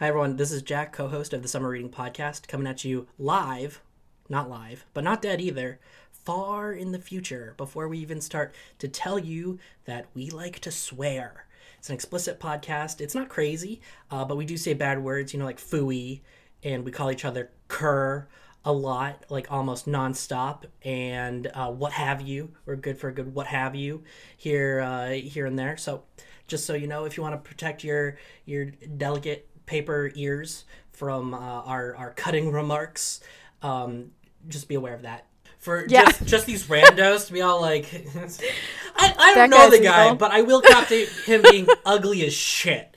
[0.00, 0.36] Hi, everyone.
[0.36, 3.82] This is Jack, co host of the Summer Reading Podcast, coming at you live,
[4.30, 5.78] not live, but not dead either,
[6.10, 10.70] far in the future before we even start to tell you that we like to
[10.70, 11.44] swear.
[11.78, 13.02] It's an explicit podcast.
[13.02, 16.22] It's not crazy, uh, but we do say bad words, you know, like fooey,
[16.62, 18.26] and we call each other cur
[18.64, 22.52] a lot, like almost nonstop, and uh, what have you.
[22.64, 24.04] We're good for a good what have you
[24.38, 25.76] here, uh, here and there.
[25.76, 26.04] So,
[26.46, 28.64] just so you know, if you want to protect your your
[28.96, 33.20] delicate paper ears from uh, our our cutting remarks,
[33.62, 34.10] um,
[34.48, 35.26] just be aware of that.
[35.58, 36.04] For Yeah.
[36.06, 37.86] just just these randos to be all like,
[38.96, 40.16] I, I don't That know the guy, evil.
[40.16, 42.94] but I will cop to him being ugly as shit.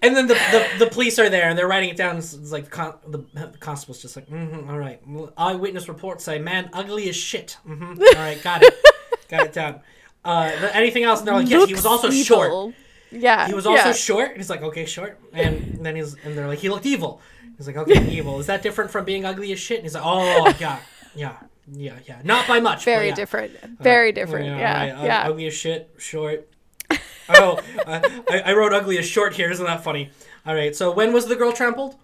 [0.00, 2.18] And then the, the, the police are there and they're writing it down.
[2.18, 3.18] It's, it's like con- the,
[3.58, 5.02] constable's just like, mm-hmm, all right.
[5.36, 7.58] Eyewitness reports say, man, ugly as shit.
[7.66, 8.74] hmm All right, got it.
[9.28, 9.80] got it down.
[10.24, 11.18] Uh, anything else?
[11.18, 12.74] And they're like, yes, he was also short.
[13.10, 13.46] Yeah.
[13.46, 13.92] He was also yeah.
[13.92, 14.36] short.
[14.36, 15.18] He's like, okay, short.
[15.32, 17.20] And then he's and they're like, he looked evil.
[17.56, 18.38] He's like, okay, evil.
[18.40, 19.78] Is that different from being ugly as shit?
[19.78, 20.78] And he's like, oh yeah,
[21.14, 21.36] yeah,
[21.72, 22.20] yeah, yeah.
[22.24, 22.84] Not by much.
[22.84, 23.14] very yeah.
[23.14, 23.52] different.
[23.80, 24.46] Very different.
[24.46, 24.96] Yeah.
[25.00, 25.28] Uh, Yeah.
[25.28, 26.48] Ugly as shit, short.
[27.28, 29.50] oh, uh, I, I wrote ugly as short here.
[29.50, 30.10] Isn't that funny?
[30.46, 30.74] All right.
[30.74, 31.96] So when was the girl trampled?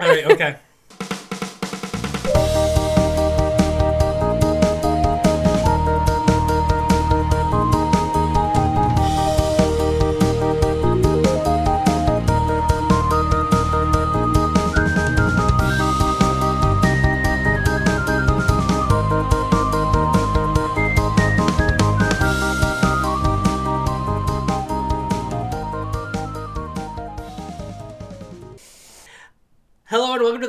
[0.00, 0.24] All right.
[0.24, 0.56] Okay.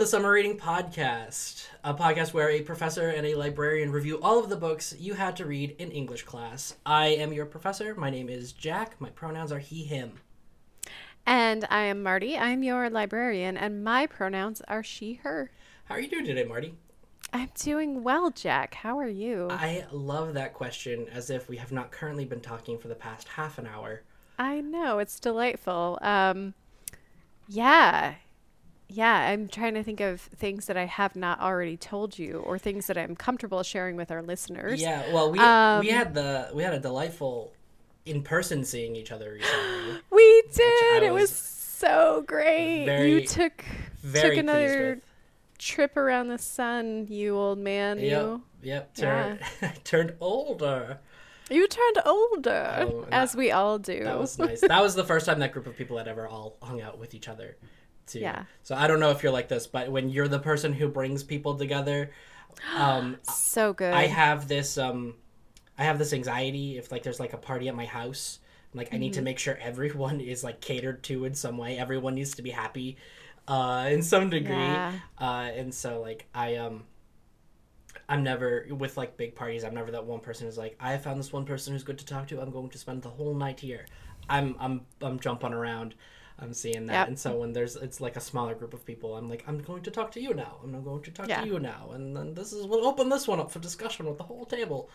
[0.06, 4.50] The Summer Reading Podcast, a podcast where a professor and a librarian review all of
[4.50, 6.76] the books you had to read in English class.
[6.86, 7.96] I am your professor.
[7.96, 9.02] My name is Jack.
[9.02, 10.20] My pronouns are he, him.
[11.26, 12.38] And I am Marty.
[12.38, 15.50] I'm your librarian, and my pronouns are she, her.
[15.86, 16.76] How are you doing today, Marty?
[17.34, 18.76] I'm doing well, Jack.
[18.76, 19.48] How are you?
[19.50, 23.28] I love that question as if we have not currently been talking for the past
[23.28, 24.04] half an hour.
[24.38, 25.98] I know it's delightful.
[26.04, 26.54] Um,
[27.48, 28.14] yeah,
[28.88, 29.28] yeah.
[29.30, 32.88] I'm trying to think of things that I have not already told you, or things
[32.88, 34.82] that I'm comfortable sharing with our listeners.
[34.82, 37.54] Yeah, well, we Um, we had the we had a delightful
[38.06, 40.00] in person seeing each other recently.
[40.12, 41.04] We did.
[41.04, 42.86] It was was so great.
[42.86, 43.64] very- you took
[44.04, 45.02] Very took another
[45.58, 47.98] trip around the sun, you old man.
[48.00, 48.94] Yep, You yep.
[48.96, 49.40] Turned,
[49.84, 51.00] turned older.
[51.50, 54.04] you turned older, Oh, as that- we all do.
[54.04, 54.62] That was nice.
[54.62, 57.14] that was the first time that group of people had ever all hung out with
[57.16, 57.58] each other.
[58.08, 58.20] Too.
[58.20, 58.44] Yeah.
[58.64, 61.24] So I don't know if you're like this, but when you're the person who brings
[61.24, 62.12] people together,
[62.74, 63.94] um, so good.
[63.94, 65.16] I have this um
[65.78, 68.40] I have this anxiety if like there's like a party at my house.
[68.74, 69.20] Like I need Mm-hmm.
[69.20, 71.78] to make sure everyone is like catered to in some way.
[71.78, 72.98] Everyone needs to be happy
[73.48, 74.56] uh in some degree.
[74.56, 74.94] Yeah.
[75.20, 76.86] Uh and so like I um
[78.08, 79.64] I'm never with like big parties.
[79.64, 82.06] I'm never that one person who's like, I found this one person who's good to
[82.06, 82.40] talk to.
[82.42, 83.86] I'm going to spend the whole night here.
[84.30, 85.96] I'm I'm I'm jumping around.
[86.38, 87.08] I'm seeing that, Yep.
[87.08, 89.84] and so when there's it's like a smaller group of people, I'm like, I'm going
[89.84, 90.58] to talk to you now.
[90.64, 91.42] I'm going to talk Yeah.
[91.42, 94.18] to you now, and then this is we'll open this one up for discussion with
[94.18, 94.90] the whole table.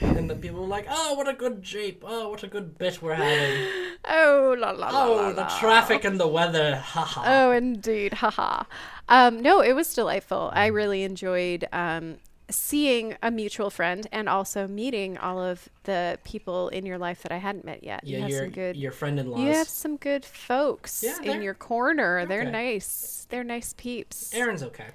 [0.00, 2.02] And then people are like, "Oh, what a good jeep!
[2.04, 3.68] Oh, what a good bit we're having!
[4.08, 5.04] oh la la la.
[5.06, 5.58] Oh, la, the la.
[5.60, 6.76] traffic and the weather!
[6.76, 8.14] Haha!" Oh, indeed.
[8.14, 8.64] Haha.
[9.08, 10.50] Um, no, it was delightful.
[10.52, 12.16] I really enjoyed um,
[12.50, 17.32] seeing a mutual friend and also meeting all of the people in your life that
[17.32, 18.02] I hadn't met yet.
[18.04, 18.76] yeah, you have your some good.
[18.76, 19.40] your friend-in-laws.
[19.40, 22.26] You have some good folks Yeah, in your corner.
[22.26, 23.26] They're nice.
[23.30, 24.32] They're nice peeps.
[24.34, 24.88] Aaron's okay.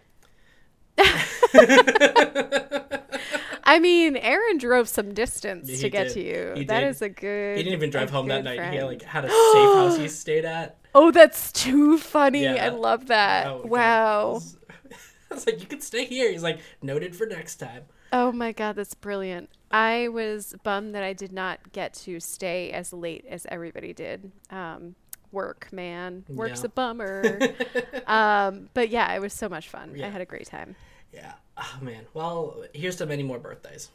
[3.63, 6.13] I mean, Aaron drove some distance Yeah, to get did.
[6.13, 6.53] to you.
[6.55, 6.89] He That did.
[6.89, 7.57] is a good.
[7.57, 8.53] He didn't even drive home that night.
[8.59, 8.87] He friend.
[8.87, 10.77] like had a safe house he stayed at.
[10.95, 12.43] Oh, that's too funny.
[12.43, 12.65] Yeah.
[12.65, 13.47] I love that.
[13.47, 13.69] Oh, okay.
[13.69, 14.41] wow.
[15.31, 16.31] I was like, you could stay here.
[16.31, 17.83] He's like, noted for next time.
[18.11, 19.49] Oh my god, that's brilliant.
[19.71, 24.31] I was bummed that I did not get to stay as late as everybody did.
[24.49, 24.95] Um,
[25.31, 26.25] work, man.
[26.27, 26.65] Work's Yeah.
[26.65, 27.39] a bummer.
[28.07, 29.93] um, but yeah, it was so much fun.
[29.95, 30.07] Yeah.
[30.07, 30.75] I had a great time.
[31.13, 31.33] Yeah.
[31.57, 32.05] Oh man.
[32.13, 33.89] Well, here's to many more birthdays.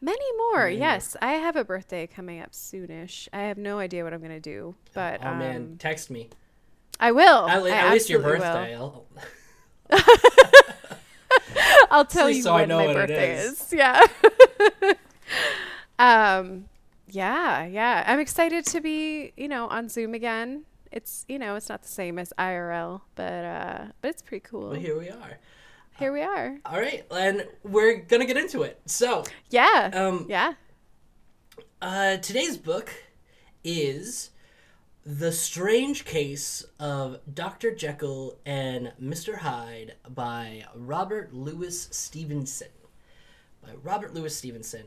[0.00, 0.64] Many more.
[0.64, 0.86] Many more.
[0.88, 3.28] yes, I have a birthday coming up soonish.
[3.32, 6.30] I have no idea what I'm gonna do, but oh um, man, text me.
[6.98, 7.48] I will.
[7.48, 8.78] At, le- I at least your birthday.
[11.90, 13.60] I'll, tell you so when my birthday is.
[13.60, 13.72] is.
[13.72, 14.02] Yeah.
[15.98, 16.64] um
[17.08, 18.04] yeah, yeah.
[18.06, 20.64] I'm excited to be, you know, on Zoom again.
[20.90, 24.70] It's, you know, it's not the same as IRL, but uh but it's pretty cool.
[24.70, 25.38] well, here we are.
[25.98, 26.58] Here we are.
[26.64, 28.80] All right, and we're gonna get into it.
[28.86, 29.90] So, Yeah.
[29.92, 30.54] um, yeah.
[31.82, 32.90] uh, today's book
[33.62, 34.30] is
[35.04, 37.74] The Strange Case of Dr.
[37.74, 39.38] Jekyll and Mr.
[39.38, 42.68] Hyde by Robert Louis Stevenson.
[43.60, 44.84] By Robert Louis Stevenson.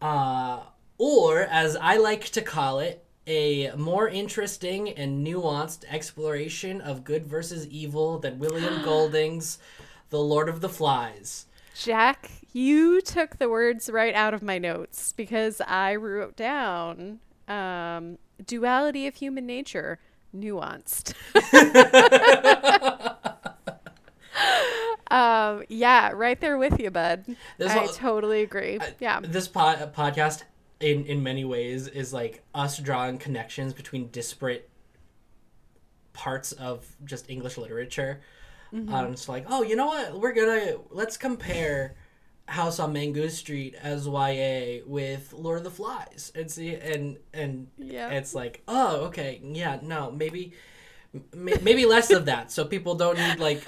[0.00, 0.64] Uh,
[0.98, 7.24] or, as I like to call it, a more interesting and nuanced exploration of good
[7.24, 9.58] versus evil than William Golding's
[10.10, 11.46] The Lord of the Flies.
[11.76, 17.20] Jack, you took the words right out of my notes because I wrote down
[17.52, 19.98] um, duality of human nature,
[20.34, 21.14] nuanced.
[25.10, 27.24] um, yeah, right there with you, bud.
[27.60, 28.78] I I a- totally agree.
[29.00, 29.20] yeah.
[29.22, 30.44] This pod- podcast,
[30.80, 34.68] in, in many ways, is like us drawing connections between disparate
[36.12, 38.20] parts of just English literature.
[38.74, 40.18] Um, it's like, oh, you know what?
[40.18, 41.94] We're gonna let's compare
[42.46, 47.68] House on Mango Street as YA with Lord of the Flies and see and and
[47.78, 48.10] Yeah.
[48.10, 50.52] it's like, oh, okay, yeah, no, maybe
[51.14, 53.62] m- maybe less of that, so people don't need like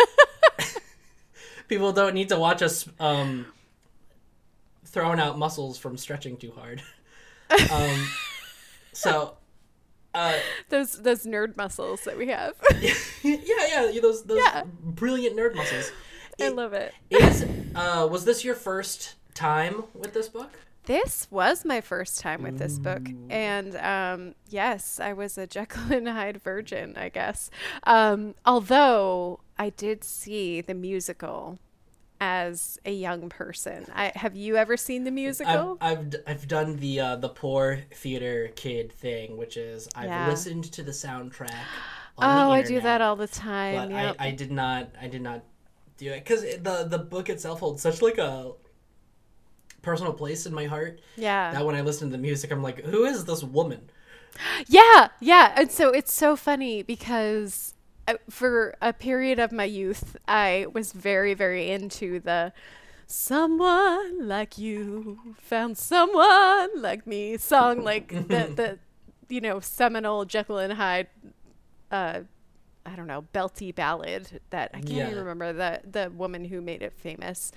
[1.68, 3.46] people don't need to watch us um
[4.84, 6.82] throwing out muscles from stretching too hard.
[7.70, 8.08] Um,
[8.92, 9.34] so,
[10.14, 10.32] uh,
[10.70, 12.54] Those those nerd muscles that we have.
[13.22, 13.36] yeah,
[13.92, 14.64] yeah, those those Yeah.
[14.82, 15.92] brilliant nerd muscles.
[16.40, 16.92] I love it.
[17.10, 20.50] Is uh, was this your first time with this book?
[20.86, 25.90] This was my first time with this book, and um, yes, I was a Jekyll
[25.96, 27.50] and Hyde virgin, I guess.
[27.84, 31.58] Um, although I did see the musical
[32.20, 33.86] as a young person.
[33.94, 35.78] I have you ever seen the I've, musical?
[35.80, 40.28] I've, d- I've done the uh, the poor theater kid thing, which is I've Yeah.
[40.28, 41.54] listened to the soundtrack.
[42.16, 43.88] On oh, the I do that all the time.
[43.88, 44.16] But Yep.
[44.18, 45.42] I, I did not I did not
[45.96, 48.52] do it because the the book itself holds such like a
[49.84, 51.52] personal place in my heart yeah.
[51.52, 53.90] that when I listen to the music, I'm like, who is this woman?
[54.66, 55.52] Yeah, yeah.
[55.56, 57.74] And so it's so funny because
[58.08, 62.52] uh, for a period of my youth, I was very, very into the
[63.06, 68.78] someone like you found someone like me song, like the, the
[69.28, 71.06] you know, seminal Jekyll and Hyde,
[71.92, 72.20] uh,
[72.86, 75.10] I don't know, belty ballad that I can't Yeah.
[75.10, 77.50] even remember the, the woman who made it famous,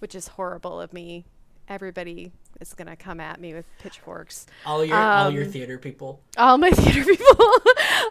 [0.00, 1.24] which is horrible of me.
[1.68, 5.78] Everybody is going to come at me with pitchforks All your all your Um, theater
[5.78, 6.20] people.
[6.36, 7.46] all my theater people.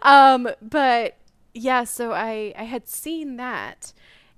[0.01, 1.17] um, but
[1.53, 3.93] yeah, so I I had seen that,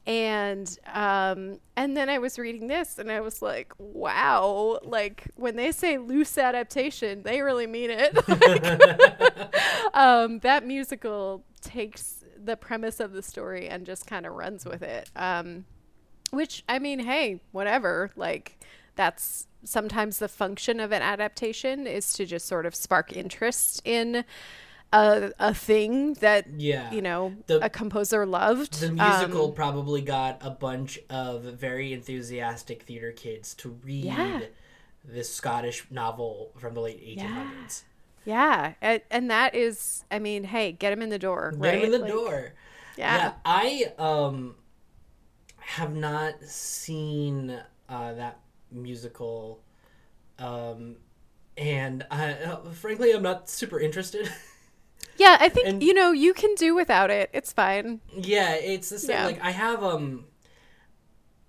[0.08, 5.56] and um, and then I was reading this, and I was like, wow, like when
[5.56, 8.18] they say loose adaptation, they really mean it.
[8.28, 9.56] Like,
[9.94, 14.82] um, that musical takes the premise of the story and just kind of runs with
[14.82, 15.10] it.
[15.16, 15.66] Um,
[16.32, 18.12] which I mean, hey, whatever.
[18.16, 18.60] Like
[18.96, 24.26] that's sometimes the function of an adaptation is to just sort of spark interest in
[24.92, 26.92] a, a thing that Yeah.
[26.92, 28.74] you know The- a composer loved.
[28.80, 34.42] The musical Um, probably got a bunch of very enthusiastic theater kids to read Yeah.
[35.04, 37.18] this Scottish novel from the late 1800s.
[37.18, 37.93] yeah,
[38.26, 41.76] and, and that is, I mean, hey, get him in the door, Get right?
[41.76, 42.54] him in the Like, door.
[42.96, 43.34] Yeah.
[43.46, 44.56] I um
[45.58, 48.40] have not seen uh, that
[48.72, 49.62] musical,
[50.40, 50.98] um,
[51.58, 54.32] and I, uh, frankly, I'm not super interested.
[55.18, 55.38] yeah.
[55.40, 57.30] I think And- you know you can do without it.
[57.34, 58.02] It's fine.
[58.16, 59.18] yeah, it's the same.
[59.18, 59.26] Yeah.
[59.26, 60.26] Like I have um.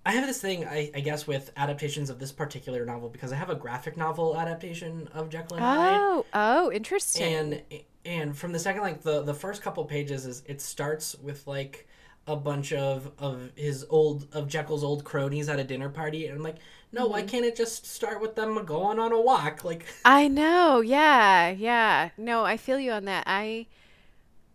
[0.05, 3.35] I have this thing, I, I guess, with adaptations of this particular novel because I
[3.37, 6.03] have a graphic novel adaptation of Jekyll and Hyde.
[6.07, 7.41] Oh, oh, interesting.
[7.41, 7.63] and
[8.05, 11.87] and from the second like the the first couple pages is it starts with like
[12.27, 16.37] a bunch of of his old of Jekyll's old cronies at a dinner party and
[16.37, 16.57] I'm like
[16.91, 17.11] no Mm-hmm.
[17.11, 20.81] why can't it just start with them going on a walk like I know.
[20.81, 22.09] Yeah, yeah.
[22.17, 23.23] No, I feel you on that.
[23.27, 23.67] I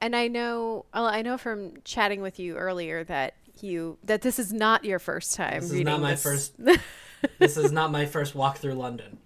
[0.00, 4.38] and I know well, I know from chatting with you earlier that you that this
[4.38, 6.22] is not your first time this is reading not my this.
[6.22, 6.54] first
[7.38, 9.18] this is not my first walk through London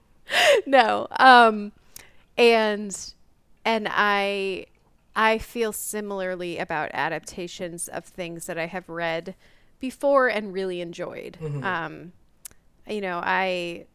[0.67, 1.07] no.
[1.19, 1.73] Um
[2.37, 3.15] and
[3.65, 4.67] and I
[5.15, 9.35] I feel similarly about adaptations of things that I have read
[9.81, 11.39] before and really enjoyed.
[11.63, 12.13] Um
[12.89, 13.87] you know, I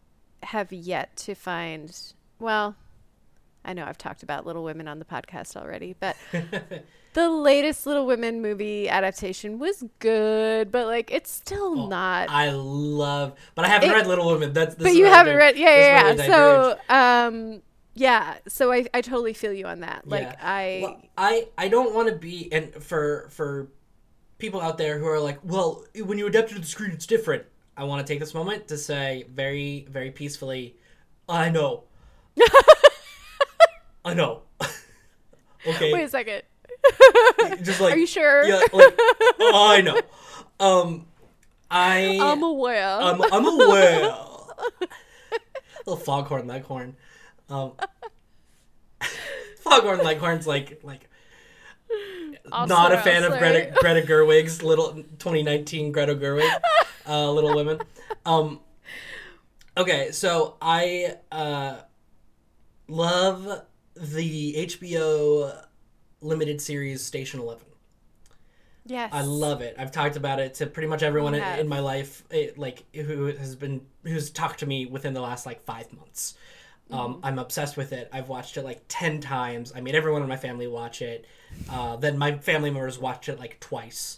[0.43, 1.95] have yet to find
[2.39, 2.75] well,
[3.65, 6.15] I know I've talked about Little Women on the podcast already, but
[7.13, 13.33] the latest Little Women movie adaptation was good, but like it's still not I love
[13.55, 16.13] but I haven't It- read Little Women that's this but you haven't read yeah yeah,
[16.13, 16.25] yeah.
[16.27, 17.61] So um
[17.95, 20.35] yeah so i i totally feel you on that like Yeah.
[20.41, 23.67] i Well, I I don't want to be and for for
[24.37, 27.05] people out there who are like, well, when you adapt it to the screen, it's
[27.05, 27.43] different.
[27.75, 30.77] I want to take this moment to say very very peacefully,
[31.27, 31.83] I know,
[34.05, 34.43] I know.
[35.67, 36.43] Okay, Wait a second.
[37.63, 38.45] just like Are you sure?
[38.45, 38.95] Yeah, like,
[39.39, 39.99] oh, I know.
[40.61, 41.07] Um,
[41.71, 42.99] I I'm aware.
[42.99, 44.13] I'm, I'm aware.
[45.85, 46.97] Little foghorn leghorn.
[47.49, 47.73] Um,
[49.61, 51.09] foghorn leghorn's like like
[52.45, 56.49] not a fan of Greta Greta Gerwig's little 2019 Greta Gerwig,
[57.07, 57.79] uh, Little Women.
[58.25, 58.59] Um,
[59.77, 61.77] okay, so I uh,
[62.89, 63.65] love
[63.99, 65.65] the HBO
[66.21, 67.65] limited series Station Eleven.
[68.85, 69.11] Yes.
[69.13, 69.75] I love it.
[69.77, 73.27] I've talked about it to pretty much everyone in, in my life, it, like who
[73.27, 76.35] has been who's talked to me within the last like five months.
[76.89, 76.99] Mm-hmm.
[76.99, 78.09] Um, I'm obsessed with it.
[78.11, 79.71] I've watched it like ten times.
[79.75, 81.25] I made everyone in my family watch it.
[81.69, 84.17] Uh, then my family members watched it like twice.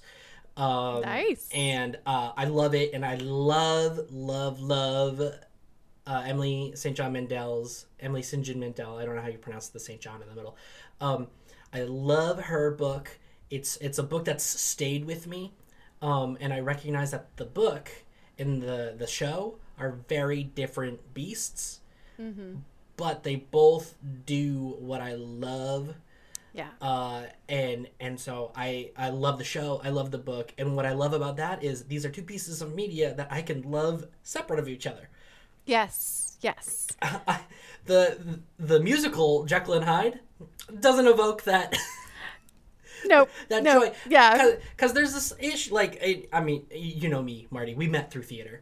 [0.56, 1.50] Um, Nice.
[1.54, 5.34] And uh, I love it, and I love, love, love
[6.08, 6.96] uh, Emily St.
[6.96, 8.43] John Mandel's Emily St.
[8.46, 8.98] John Mandel.
[8.98, 10.01] I don't know how you pronounce the St.
[10.01, 10.58] John in the middle.
[11.00, 11.27] Um,
[11.74, 13.20] I love her book.
[13.50, 15.53] It's it's a book that's stayed with me,
[16.01, 17.89] um, and I recognize that the book
[18.39, 21.79] and the the show are very different beasts,
[22.98, 25.96] but they both do what I love
[26.53, 26.70] Yeah.
[26.81, 29.81] uh, and and so I I love the show.
[29.84, 32.62] I love the book, and what I love about that is these are two pieces
[32.62, 35.10] of media that I can love separate of each other.
[35.65, 36.38] Yes.
[36.41, 36.88] Yes.
[37.86, 40.20] the the musical Jekyll and Hyde
[40.80, 41.77] doesn't evoke that
[43.06, 43.30] Nope.
[43.50, 43.82] that no.
[43.88, 43.96] joy.
[44.08, 44.51] Yeah.
[44.75, 47.74] because there's this ish like I, I mean you know me Marty.
[47.75, 48.62] We met through theater.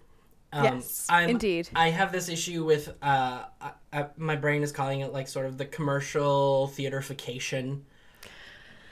[0.51, 1.69] Um, Yes, indeed.
[1.75, 5.45] I have this issue with uh, I, I, my brain is calling it like sort
[5.45, 7.81] of the commercial theaterification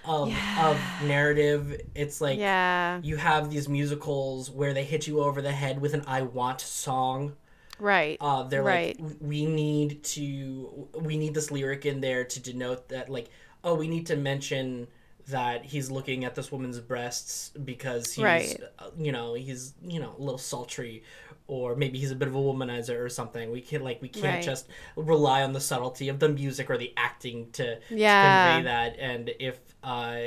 [0.06, 1.82] of of narrative.
[1.96, 3.00] It's like Yeah.
[3.02, 6.62] you have these musicals where they hit you over the head with an "I want"
[6.62, 7.36] song.
[7.80, 8.18] Right.
[8.20, 9.00] Uh, they're Right.
[9.00, 13.30] like, we need to, we need this lyric in there to denote that, like,
[13.64, 14.88] oh, we need to mention
[15.28, 18.58] that he's looking at this woman's breasts because he's, Right.
[18.80, 21.04] uh, you know, he's, you know, a little sultry,
[21.48, 23.52] or maybe he's a bit of a womanizer or something.
[23.52, 24.44] We can like, we can't Right.
[24.44, 28.22] just rely on the subtlety of the music or the acting to, Yeah.
[28.22, 28.96] to convey that.
[29.00, 30.18] And if, uh,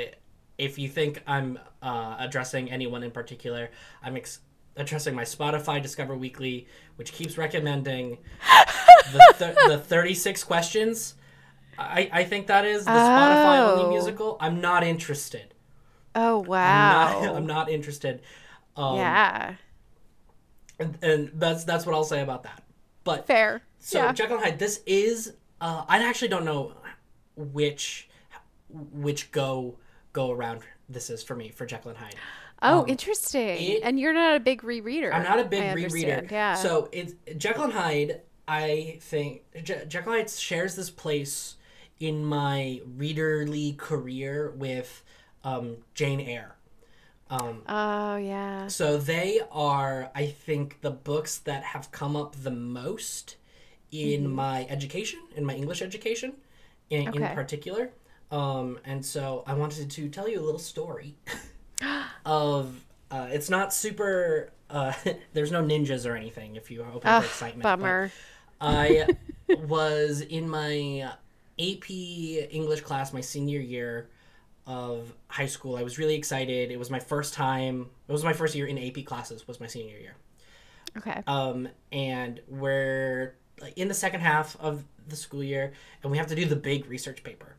[0.59, 3.71] if you think I'm uh, addressing anyone in particular,
[4.03, 4.41] I'm ex-
[4.81, 8.19] addressing my Spotify Discover Weekly, which keeps recommending
[9.13, 11.15] the, th- the 36 questions.
[11.79, 13.77] I, I think that is the Spotify Oh.
[13.83, 14.37] only musical.
[14.41, 15.55] I'm not interested.
[16.15, 17.21] oh I'm wow.
[17.23, 18.21] not, I'm not interested.
[18.77, 19.55] Um, yeah.
[20.79, 22.63] And, and that's that's what I'll say about that.
[23.05, 23.63] But Fair.
[23.79, 24.13] so yeah.
[24.13, 26.73] Jekyll and Hyde, this is uh, I actually don't know
[27.37, 28.09] which
[28.69, 29.77] which go
[30.13, 32.15] go around this is for me for Jekyll and Hyde.
[32.63, 33.59] Oh, um, interesting.
[33.61, 35.13] it- and you're not a big rereader.
[35.13, 35.85] I'm not a big I rereader.
[35.85, 36.55] understand, Yeah.
[36.55, 38.21] So it's Jekyll and Hyde.
[38.49, 41.57] I think Je- Jekyll and Hyde shares this place
[42.01, 45.03] in my readerly career with
[45.45, 46.57] um, Jane Eyre.
[47.31, 48.67] Um, oh yeah.
[48.67, 53.37] so they are, I think, the books that have come up the most
[53.93, 54.33] in Mm-hmm.
[54.35, 56.33] my education, in my English education,
[56.91, 57.35] in, in Okay.
[57.35, 57.91] particular.
[58.33, 61.17] Um, and so I wanted to tell you a little story
[62.25, 62.85] of.
[63.11, 64.53] Uh, it's not super.
[64.69, 64.93] Uh,
[65.33, 66.57] there's no ninjas or anything.
[66.57, 68.13] If you are open Ugh, for excitement, bummer.
[68.61, 69.07] I
[69.49, 71.13] was in my
[71.59, 74.09] AP English class my senior year
[74.67, 75.77] of high school.
[75.77, 76.71] I was really excited.
[76.71, 77.89] It was my first time.
[78.09, 79.47] It was my first year in AP classes.
[79.49, 80.15] Was my senior year.
[80.97, 81.23] Okay.
[81.27, 83.35] Um, and we're
[83.77, 85.73] in the second half of the school year,
[86.03, 87.57] and we have to do the big research paper.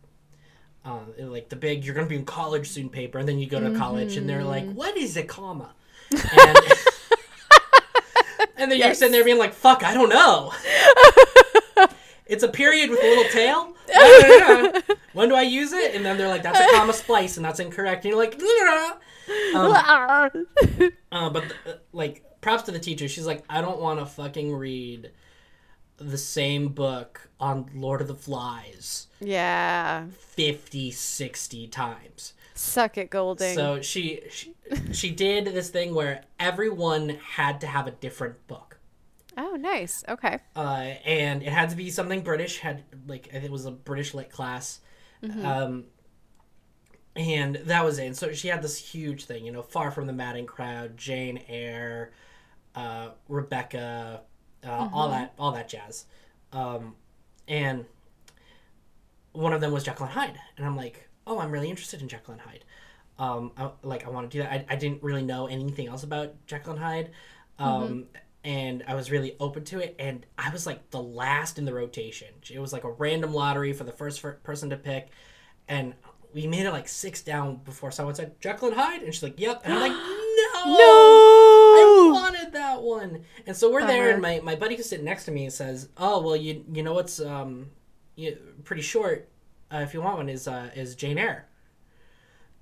[0.84, 3.60] Um, like the big, you're gonna be in college soon paper, and then you go
[3.60, 5.74] to college, and they're like, "What is a comma?"
[6.12, 6.58] And,
[8.58, 10.52] and then you're sitting there being like, "Fuck, I don't know."
[12.26, 13.76] it's a period with a little tail.
[13.94, 14.96] I don't know.
[15.14, 15.96] when do I use it?
[15.96, 18.40] And then they're like, "That's a comma splice, and that's incorrect." And you're like,
[19.56, 19.72] um,
[21.12, 23.08] uh, but uh, like props to the teacher.
[23.08, 25.12] She's like, I don't want to fucking read
[26.10, 30.06] the same book on Lord of the Flies yeah.
[30.18, 32.34] 50, 60 times.
[32.54, 33.56] Suck it, Golding.
[33.56, 34.54] So she, she
[34.92, 38.78] she did this thing where everyone had to have a different book.
[39.38, 40.04] oh, nice.
[40.08, 40.40] Okay.
[40.56, 42.60] Uh, and it had to be something British.
[42.60, 44.82] Had like it was a British lit class,
[45.44, 45.86] um,
[47.16, 48.06] and that was it.
[48.08, 51.42] And so she had this huge thing, you know, far from the madding crowd, Jane
[51.48, 52.12] Eyre,
[52.76, 54.22] uh, Rebecca,
[54.66, 56.06] uh, all that, all that jazz,
[56.54, 56.96] um,
[57.48, 57.86] and
[59.34, 62.08] one of them was Jekyll and Hyde, and I'm like, oh, I'm really interested in
[62.08, 62.66] Jekyll and Hyde.
[63.20, 64.52] Um, I, like I want to do that.
[64.52, 67.12] I, I didn't really know anything else about Jekyll and Hyde,
[67.60, 68.06] um,
[68.44, 69.96] and I was really open to it.
[70.00, 72.30] And I was like the last in the rotation.
[72.52, 75.10] It was like a random lottery for the first fir- person to pick,
[75.68, 75.94] and
[76.34, 79.40] we made it like six down before someone said Jekyll and Hyde, and she's like,
[79.40, 79.92] "Yep," and I'm like,
[80.66, 81.21] "No, "No,
[82.10, 85.26] I wanted that one." And so we're there, and my, my buddy who's sitting next
[85.26, 87.70] to me says, "Oh, well, you you know what's um,
[88.16, 89.30] you, pretty short.
[89.74, 91.46] Uh, if you want one, is uh, is Jane Eyre."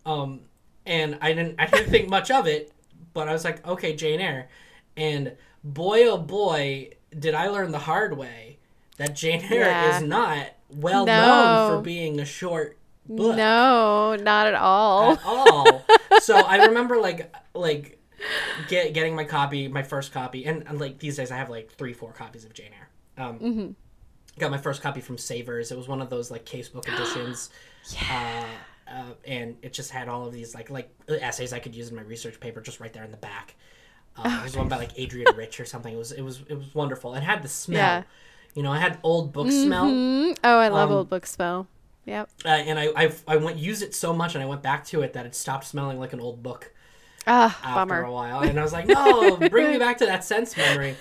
[0.05, 0.41] Um,
[0.85, 2.71] and I didn't I didn't think much of it,
[3.13, 4.49] but I was like, "Okay, Jane Eyre,"
[4.97, 8.57] and boy oh boy, did I learn the hard way
[8.97, 9.97] that Jane Eyre Yeah.
[9.97, 11.21] is not well No.
[11.21, 12.77] known for being a short
[13.07, 15.13] book No, not at all.
[15.13, 15.85] at all.
[16.21, 17.98] so I remember like like
[18.67, 21.71] get getting my copy, my first copy, and, and like these days I have like
[21.71, 23.25] three, four copies of Jane Eyre.
[23.25, 23.69] Um, Mm-hmm.
[24.39, 25.69] Got my first copy from Savers.
[25.71, 27.49] It was one of those like casebook editions.
[28.09, 28.43] uh,
[28.89, 31.95] uh, and it just had all of these like like essays I could use in
[31.95, 33.55] my research paper just right there in the back.
[34.17, 35.93] Uh, Oh, it was one by like Adrienne Rich or something.
[35.93, 37.15] It was it was it was wonderful.
[37.15, 37.77] It had the smell.
[37.77, 38.03] Yeah.
[38.55, 39.85] You know, I had old book smell.
[39.85, 40.37] Mhm.
[40.43, 41.67] Oh, I love Um, old book smell.
[42.05, 42.29] Yep.
[42.45, 45.01] Uh, and I, I I went used it so much, and I went back to
[45.03, 46.73] it that it stopped smelling like an old book
[47.27, 48.03] Ah, after bummer.
[48.03, 48.39] a while.
[48.41, 50.95] And I was like, no, bring me back to that sense memory.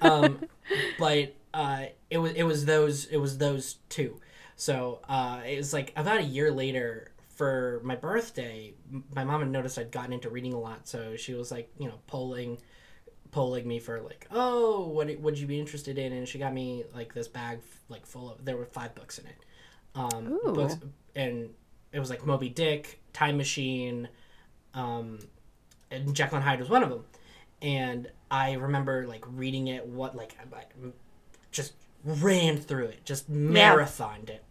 [0.00, 0.40] Um,
[0.98, 4.20] but uh, it was it was those it was those two.
[4.56, 8.74] So uh, it was like about a year later for my birthday.
[9.14, 11.88] My mom had noticed I'd gotten into reading a lot, so she was like, you
[11.88, 12.58] know, polling
[13.30, 16.12] polling me for like, oh, what would you be interested in?
[16.12, 18.44] And she got me like this bag like full of.
[18.44, 19.36] There were five books in it.
[19.96, 20.52] Um, Ooh.
[20.52, 20.76] books
[21.14, 21.50] and
[21.92, 24.08] it was like Moby Dick, Time Machine,
[24.74, 25.18] um,
[25.94, 27.04] and Jekyll and Hyde was one of them.
[27.62, 30.64] And I remember like reading it, what like I, I
[31.50, 31.72] just
[32.04, 34.44] ran through it, just marathoned it.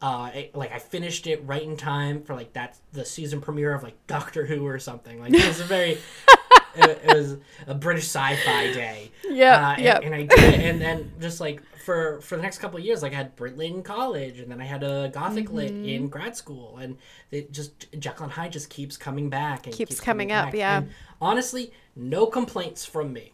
[0.00, 3.74] Uh, it, like I finished it right in time for like that the season premiere
[3.74, 5.20] of like Doctor Who or something.
[5.20, 5.92] Like it was a very,
[6.74, 7.36] it, it was
[7.66, 9.10] a British sci-fi day.
[9.28, 12.58] Yeah, Uh, and, and I did it, and then just like for for the next
[12.58, 15.10] couple of years, like I had Brit Lit in college, and then I had a
[15.12, 15.88] Gothic Lit Mm-hmm.
[15.88, 16.96] in grad school, and
[17.30, 20.54] it just Jekyll and Hyde just keeps coming back and Keeps coming up, back.
[20.54, 20.78] yeah.
[20.78, 23.32] And honestly, no complaints from me.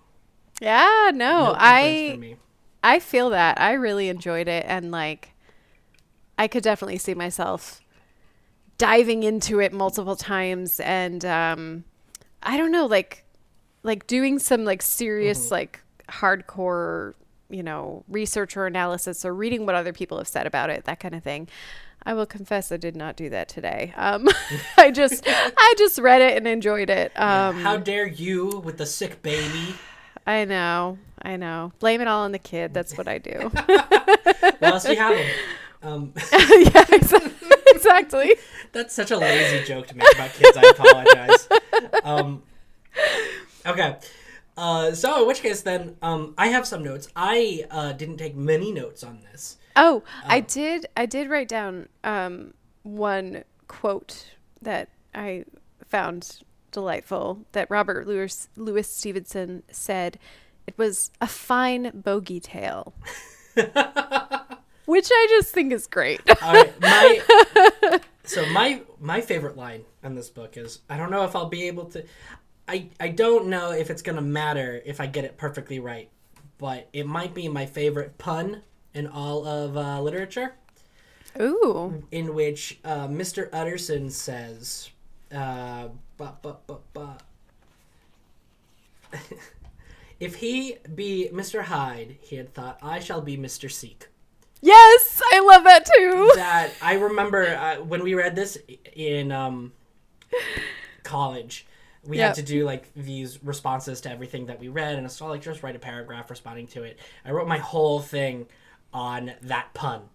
[0.60, 2.36] Yeah, no, No complaints I from me.
[2.82, 3.60] I feel that.
[3.60, 5.34] I really enjoyed it and like
[6.38, 7.80] I could definitely see myself
[8.78, 11.84] diving into it multiple times and um
[12.42, 13.24] I don't know, like
[13.82, 15.54] like doing some like serious Mm-hmm.
[15.54, 17.14] like hardcore,
[17.50, 21.00] you know, research or analysis or reading what other people have said about it, that
[21.00, 21.48] kind of thing.
[22.02, 23.92] I will confess I did not do that today.
[23.96, 24.28] Um
[24.78, 27.12] I just I just read it and enjoyed it.
[27.20, 29.74] Um How dare you with the sick baby?
[30.26, 30.98] I know.
[31.22, 31.72] I know.
[31.78, 32.72] Blame it all on the kid.
[32.72, 33.50] That's what I do.
[33.52, 35.18] What else you have?
[35.82, 37.32] Um, yeah, exa-
[37.74, 38.36] exactly.
[38.72, 40.56] that's such a lazy joke to make about kids.
[40.56, 41.48] I apologize.
[42.04, 42.42] Um,
[43.66, 43.96] okay.
[44.60, 47.08] Uh, so in which case then, um, I have some notes.
[47.16, 49.56] I uh, didn't take many notes on this.
[49.74, 50.84] Oh, I did.
[50.94, 54.26] I did write down um, one quote
[54.60, 55.46] that I
[55.88, 56.42] found
[56.72, 57.46] delightful.
[57.52, 60.18] That Robert Louis Louis Stevenson said.
[60.66, 62.92] It was a fine bogey tale,
[64.84, 66.20] which I just think is great.
[66.42, 71.34] Right, my so my my favorite line in this book is I don't know if
[71.34, 72.04] I'll be able to.
[72.68, 76.08] I I don't know if it's gonna matter if I get it perfectly right,
[76.58, 78.62] but it might be my favorite pun
[78.94, 80.54] in all of uh, literature.
[81.40, 83.48] Ooh, in which uh, Mr.
[83.52, 84.90] Utterson says,
[85.32, 87.18] uh, ba, ba, ba, ba.
[90.20, 91.62] if he be Mr.
[91.62, 93.70] Hyde, he had thought, I shall be Mr.
[93.70, 94.08] Seek.
[94.60, 96.32] yes, I love that too.
[96.34, 98.58] That I remember uh, when we read this
[98.94, 99.72] in um,
[101.04, 101.66] college.
[102.04, 102.26] We Yep.
[102.28, 105.42] had to do like these responses to everything that we read, and it's all like
[105.42, 106.98] just write a paragraph responding to it.
[107.24, 108.46] I wrote my whole thing
[108.92, 110.08] on that pun.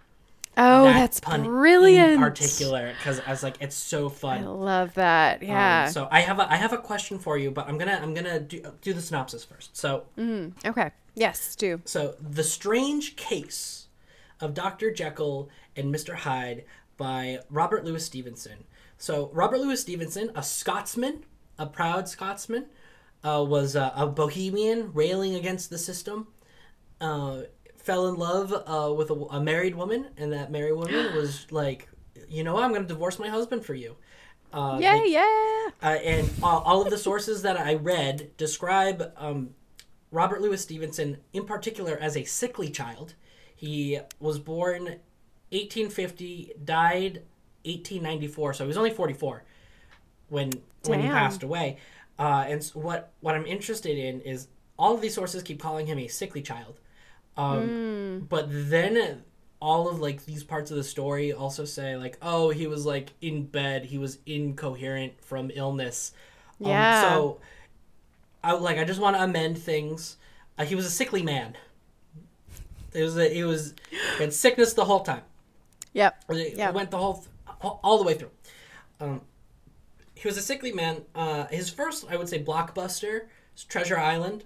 [0.58, 2.14] Oh, that that's pun brilliant.
[2.14, 4.44] in particular because I was like, it's so fun.
[4.44, 5.42] I love that.
[5.42, 5.88] Um, Yeah.
[5.90, 8.40] so I have a I have a question for you, but I'm gonna I'm gonna
[8.40, 9.76] do, do the synopsis first.
[9.78, 10.06] So
[10.66, 10.92] okay.
[11.14, 11.82] Yes, do.
[11.86, 13.88] so the strange case
[14.42, 14.92] of Dr.
[14.92, 16.14] Jekyll and Mr.
[16.16, 16.66] Hyde
[16.98, 18.66] by Robert Louis Stevenson.
[18.98, 21.24] So Robert Louis Stevenson, a Scotsman,
[21.58, 22.66] a proud Scotsman,
[23.24, 26.28] uh, was uh, a bohemian railing against the system.
[27.02, 27.42] Uh,
[27.78, 31.88] fell in love uh, with a, a married woman, and that married woman was like,
[32.28, 32.64] you know, what?
[32.64, 33.96] I'm going to divorce my husband for you.
[34.54, 35.70] Uh, Yeah, they- yeah.
[35.84, 39.50] uh, and all, all of the sources that I read describe um,
[40.12, 43.16] Robert Louis Stevenson in particular as a sickly child.
[43.56, 44.84] He was born
[45.52, 47.24] 1850, died
[47.66, 49.44] 1894, so he was only 44
[50.30, 50.52] when
[50.86, 51.78] when he passed away.
[52.18, 55.88] Uh, and so what what I'm interested in is all of these sources keep calling
[55.88, 56.80] him a sickly child,
[57.38, 59.24] um, but then
[59.62, 63.12] all of like these parts of the story also say like, oh, he was like
[63.22, 66.14] in bed, he was incoherent from illness.
[66.64, 67.02] Um, Yeah.
[67.02, 67.40] so,
[68.44, 70.18] I like I just want to amend things.
[70.58, 71.58] Uh, he was a sickly man.
[72.94, 73.74] It was a, it was
[74.20, 75.24] had sickness the whole time.
[75.94, 76.24] Yep.
[76.30, 76.72] It Yeah.
[76.72, 77.26] went the whole
[77.62, 78.32] all, all the way through.
[79.00, 79.22] Um,
[80.16, 81.04] he was a sickly man.
[81.14, 83.22] Uh, his first, I would say, blockbuster
[83.56, 84.46] is Treasure Island.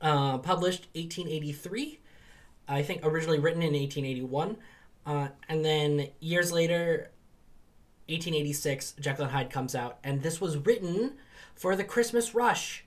[0.00, 1.98] Uh, published 1883.
[2.68, 4.56] I think originally written in 1881.
[5.06, 7.10] Uh, and then years later,
[8.08, 11.14] 1886, Jekyll and Hyde comes out, and this was written
[11.54, 12.84] for the Christmas rush.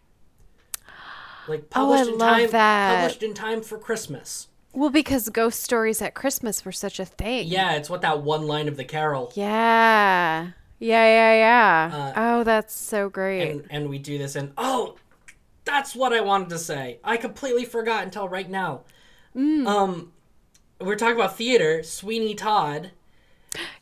[1.47, 2.95] Like Oh, published in love time, that.
[3.01, 4.47] published in time for Christmas.
[4.73, 7.47] Well, because ghost stories at Christmas were such a thing.
[7.47, 9.33] Yeah, it's what that one line of the carol.
[9.35, 10.51] Yeah.
[10.81, 11.33] Yeah, yeah,
[11.91, 11.95] yeah.
[11.95, 13.49] Uh, oh, that's so great.
[13.51, 14.95] and and we do this and oh
[15.63, 18.81] that's what i wanted to say i completely forgot until right now
[19.35, 19.65] Mm.
[19.67, 20.11] um
[20.81, 22.91] we're talking about theater sweeney todd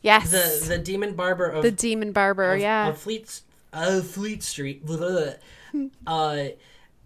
[0.02, 0.30] yes.
[0.30, 2.90] the the demon barber of, The Demon Barber, of, yeah.
[2.90, 3.42] of fleet
[3.74, 5.30] uh, fleet street blah,
[6.08, 6.44] uh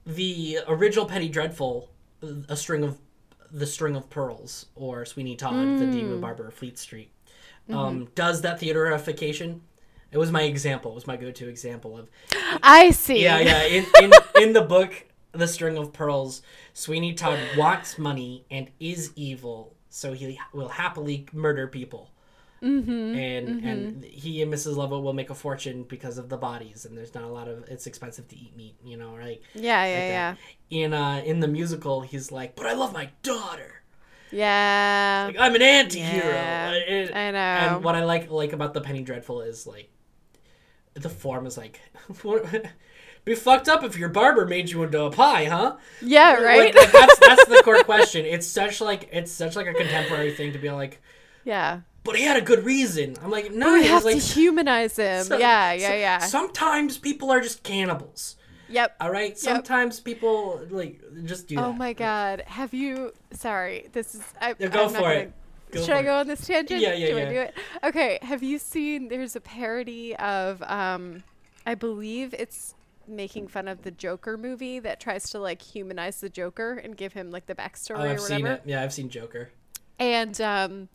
[0.06, 1.90] the original penny dreadful
[2.50, 2.98] a string of
[3.52, 5.92] the string of pearls or sweeney todd the Mm.
[5.94, 7.12] demon barber of fleet street
[7.70, 7.78] Mm-hmm.
[7.80, 9.62] um does that theaterification
[10.14, 12.10] it was my example it was my go-to example of
[12.62, 13.24] I see.
[13.24, 13.64] yeah, yeah.
[13.78, 16.42] In, in in the book, The String of Pearls,
[16.74, 22.12] Sweeney Todd wants money and is evil, so he will happily murder people.
[22.62, 24.78] Mm-hmm, and and he and Mrs.
[24.78, 27.66] Lovett will make a fortune because of the bodies, and there's not a lot of.
[27.68, 29.42] It's expensive to eat meat, you know, right?
[29.54, 30.40] Yeah, yeah, Like
[30.72, 30.80] yeah.
[30.86, 33.84] In uh in the musical, he's like, "But I love my daughter.
[34.32, 35.26] Yeah.
[35.28, 37.38] Like, I'm an anti-hero." Yeah, And- I know.
[37.76, 39.90] And what I like like about the Penny Dreadful is like
[40.96, 41.80] the form is like
[43.26, 45.78] be fucked up if your barber made you into a pie, huh?
[46.02, 46.76] yeah, right?
[46.76, 48.26] like, that's that's the core question.
[48.26, 51.02] It's such like it's such like a contemporary thing to be like,
[51.46, 51.82] yeah.
[52.04, 53.16] but he had a good reason.
[53.24, 55.24] I'm like, no, We have like, to humanize him.
[55.24, 56.18] so- yeah, yeah, so- yeah.
[56.20, 58.36] Sometimes people are just cannibals.
[58.70, 58.96] yep.
[59.00, 59.38] All right.
[59.38, 61.68] Sometimes people like just do oh that.
[61.70, 62.44] Oh my god.
[62.48, 65.34] Have you sorry, this is I Yeah, go I'm for gonna- it.
[65.74, 66.82] Go Should I go on this tangent?
[66.82, 67.22] Yeah, yeah, do yeah.
[67.22, 67.56] I do it?
[67.84, 68.20] Okay.
[68.22, 71.24] Have you seen there's a parody of um
[71.66, 72.76] I believe it's
[73.08, 77.14] making fun of the Joker movie that tries to like humanize the Joker and give
[77.14, 78.62] him like the backstory Oh, I've seen it.
[78.66, 79.50] Yeah, I've seen Joker.
[80.00, 80.90] And um,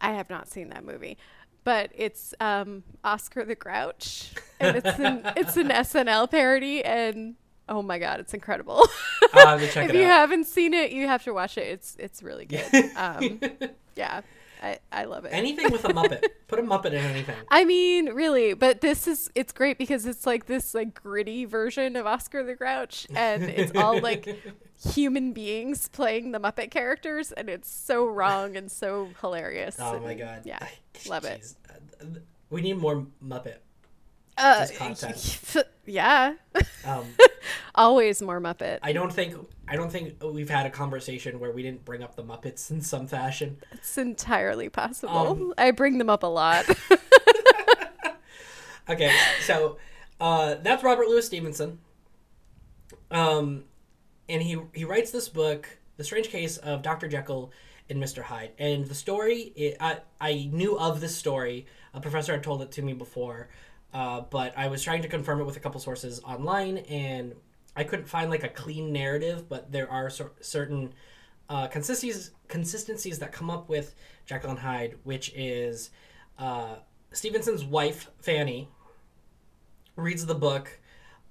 [0.00, 1.18] I have not seen that movie,
[1.64, 7.36] but it's um, Oscar the Grouch, and it's an it's an SNL parody, and
[7.68, 8.86] oh my god, it's incredible.
[9.32, 10.10] I'll have to check if you out.
[10.10, 11.66] haven't seen it, you have to watch it.
[11.68, 12.64] It's it's really good.
[12.96, 13.40] Um,
[13.96, 14.22] yeah,
[14.62, 15.28] I I love it.
[15.28, 16.24] Anything with a Muppet.
[16.48, 17.36] Put a Muppet in anything.
[17.50, 21.96] I mean, really, but this is it's great because it's like this like gritty version
[21.96, 24.28] of Oscar the Grouch and it's all like
[24.94, 29.76] human beings playing the Muppet characters and it's so wrong and so hilarious.
[29.78, 30.42] Oh and, my god.
[30.44, 30.66] Yeah.
[31.08, 31.54] Love it.
[31.70, 32.06] Uh,
[32.50, 33.56] We need more Muppet.
[34.36, 34.66] Uh,
[35.86, 36.34] yeah.
[36.84, 37.04] Um,
[37.74, 38.78] Always more Muppet.
[38.82, 42.16] I don't think I don't think we've had a conversation where we didn't bring up
[42.16, 43.58] the Muppets in some fashion.
[43.72, 45.16] It's entirely possible.
[45.16, 46.66] Um, I bring them up a lot.
[48.88, 49.78] Okay, so
[50.20, 51.78] uh, that's Robert Louis Stevenson.
[53.10, 53.64] Um,
[54.28, 57.08] and he he writes this book, The Strange Case of Dr.
[57.08, 57.50] Jekyll
[57.88, 58.22] and Mr.
[58.22, 58.52] Hyde.
[58.58, 61.66] And the story, it, I I knew of this story.
[61.94, 63.48] A professor had told it to me before,
[63.94, 67.34] uh, but I was trying to confirm it with a couple sources online, and
[67.76, 69.48] I couldn't find like a clean narrative.
[69.48, 70.94] But there are cer- certain
[71.48, 73.94] uh, consistencies consistencies that come up with
[74.30, 75.90] and Hyde, which is
[76.38, 76.76] uh,
[77.12, 78.68] Stevenson's wife Fanny
[79.96, 80.80] reads the book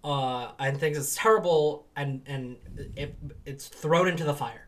[0.04, 2.58] uh, and thinks it's terrible, and and
[2.96, 4.68] it, it's thrown into the fire.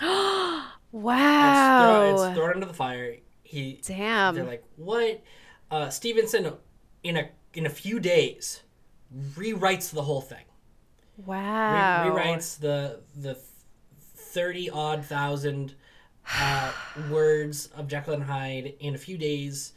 [0.92, 2.14] It's, wow.
[2.16, 3.16] throw, it's thrown into the fire.
[3.42, 4.34] He Damn.
[4.34, 5.22] they're like, what?
[5.70, 6.54] Uh, Stevenson
[7.02, 8.62] in a in a few days
[9.34, 10.45] rewrites the whole thing.
[11.18, 12.10] Re- wow.
[12.10, 13.34] rewrites the the
[14.16, 15.74] thirty odd thousand
[16.38, 16.72] uh,
[17.10, 19.72] words of Jekyll and Hyde in a few days.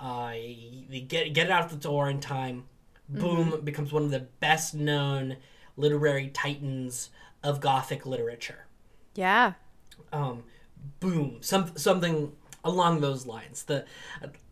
[0.00, 2.64] Uh, they get get it out the door in time.
[3.08, 5.38] Boom becomes one of the best known
[5.76, 7.08] literary titans
[7.42, 8.66] of Gothic literature.
[9.14, 9.54] Yeah.
[10.12, 10.44] Um,
[11.00, 12.32] boom, some something
[12.64, 13.62] along those lines.
[13.64, 13.84] The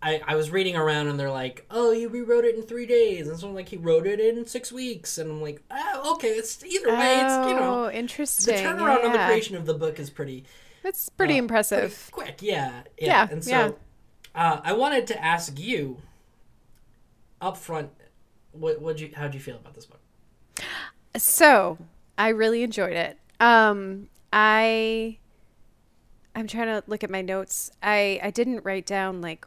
[0.02, 3.28] I, I was reading around and they're like, oh, you rewrote it in three days,
[3.28, 6.64] and someone like he wrote it in six weeks, and I'm like, oh, okay, it's
[6.64, 7.86] either way, it's you know.
[7.86, 8.54] Oh, interesting.
[8.56, 10.44] The turnaround on the creation of the book is pretty
[10.84, 12.10] It's pretty uh, impressive.
[12.12, 12.42] pretty quick.
[12.42, 13.06] Yeah, yeah.
[13.06, 13.70] Yeah, and so yeah.
[14.34, 15.96] Uh, I wanted to ask you
[17.40, 17.90] up front,
[18.52, 20.00] what what you how'd you feel about this book?
[21.16, 21.78] So
[22.18, 23.18] I really enjoyed it.
[23.40, 25.18] Um, I
[26.36, 27.70] I'm trying to look at my notes.
[27.82, 29.46] I I didn't write down like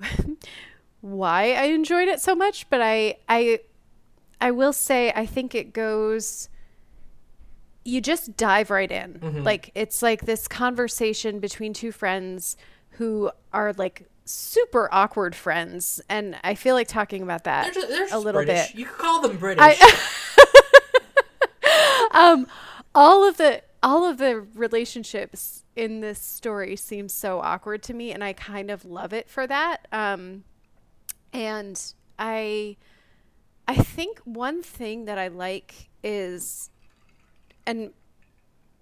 [1.00, 3.60] why I enjoyed it so much, but I I
[4.40, 6.48] I will say I think it goes
[7.84, 9.44] you just dive right in.
[9.44, 12.56] Like it's like this conversation between two friends
[12.90, 17.88] who are like super awkward friends and I feel like talking about that They're just,
[17.88, 18.72] they're a little British.
[18.72, 18.80] bit.
[18.80, 19.80] You could call them British.
[22.10, 22.48] um
[22.92, 28.10] all of the all of the relationships in this story seems so awkward to me
[28.12, 29.86] and I kind of love it for that.
[29.92, 30.44] Um
[31.32, 31.80] and
[32.18, 32.76] I
[33.68, 36.70] I think one thing that I like is
[37.66, 37.92] and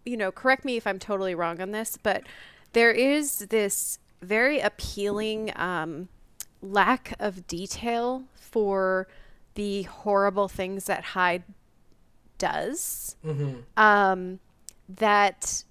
[0.05, 2.25] you know, correct me if I'm totally wrong on this, but
[2.73, 6.09] there is this very appealing um,
[6.63, 9.07] lack of detail for
[9.55, 11.45] the horrible things that Hyde
[12.39, 13.17] does.
[13.25, 13.63] Mhm.
[13.77, 14.41] Um,
[14.89, 15.65] that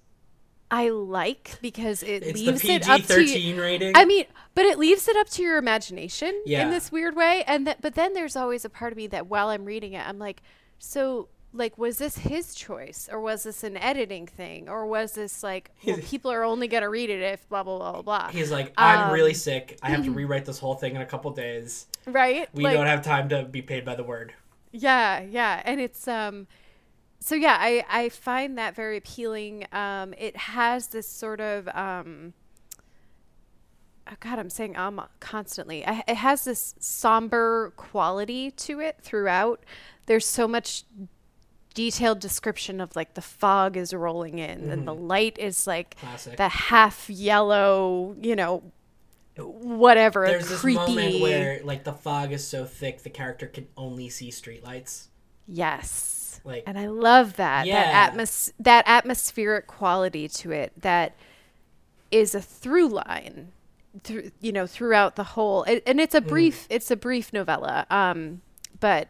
[0.76, 3.60] I like because it It's the leaves PG it up to you.
[3.60, 3.92] rating.
[3.94, 6.64] I mean, but it leaves it up to your imagination Yeah.
[6.64, 7.44] in this weird way.
[7.46, 10.06] And that, but then there's always a part of me that while I'm reading it,
[10.06, 10.42] I'm like,
[10.78, 15.44] so like, was this his choice, or was this an editing thing, or was this
[15.44, 18.28] like, well, people are only gonna read it if blah blah blah blah blah.
[18.30, 19.78] He's like, I'm Um, really sick.
[19.80, 21.86] I have to rewrite this whole thing in a couple days.
[22.06, 22.48] right?
[22.52, 24.34] We Like, don't have time to be paid by the word.
[24.72, 26.48] Yeah, yeah, and it's um
[27.24, 29.66] so yeah, I I find that very appealing.
[29.72, 32.34] Um it has this sort of um
[34.06, 35.86] oh God, I'm saying um constantly.
[35.86, 39.64] I, it has this somber quality to it throughout.
[40.04, 40.84] There's so much
[41.72, 46.36] detailed description of like the fog is rolling in and the light is like Classic.
[46.36, 48.62] the half yellow, you know,
[49.38, 50.76] whatever, There's this creepy.
[50.76, 55.06] moment where like the fog is so thick the character can only see streetlights.
[55.48, 56.23] Yes.
[56.44, 57.82] Like and I love that Yeah.
[57.84, 61.14] that atmos- that atmospheric quality to it that
[62.10, 63.50] is a through line
[64.02, 66.02] through you know throughout the whole it, and Mm.
[66.02, 68.40] it's a brief it's a brief novella um
[68.80, 69.08] but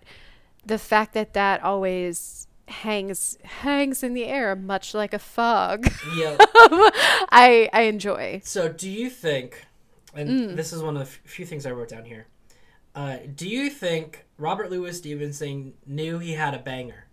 [0.64, 6.36] the fact that that always hangs hangs in the air much like a fog yeah.
[7.30, 9.66] I I enjoy So do you think
[10.14, 10.56] and Mm.
[10.56, 12.26] this is one of the f- few things I wrote down here.
[12.94, 17.06] Uh, do you think Robert Louis Stevenson knew he had a banger?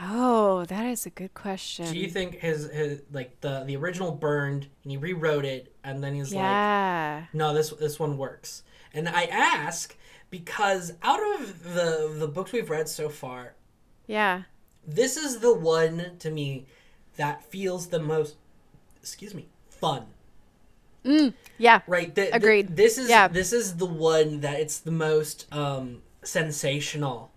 [0.00, 4.12] Oh that is a good question Do you think his, his like the the original
[4.12, 7.24] burned and he rewrote it and then he's like yeah.
[7.32, 8.62] No this this one works.
[8.94, 9.96] And i ask
[10.30, 13.54] because out of the the books we've read so far
[14.06, 14.42] yeah.
[14.86, 16.66] this is the one to me
[17.16, 18.36] that feels the most
[19.00, 20.06] excuse me fun.
[21.58, 21.80] Yeah.
[21.86, 22.14] Right?
[22.14, 22.76] Th- th- Agreed.
[22.76, 23.28] this is Yeah.
[23.28, 27.29] this is the one that it's the most um sensational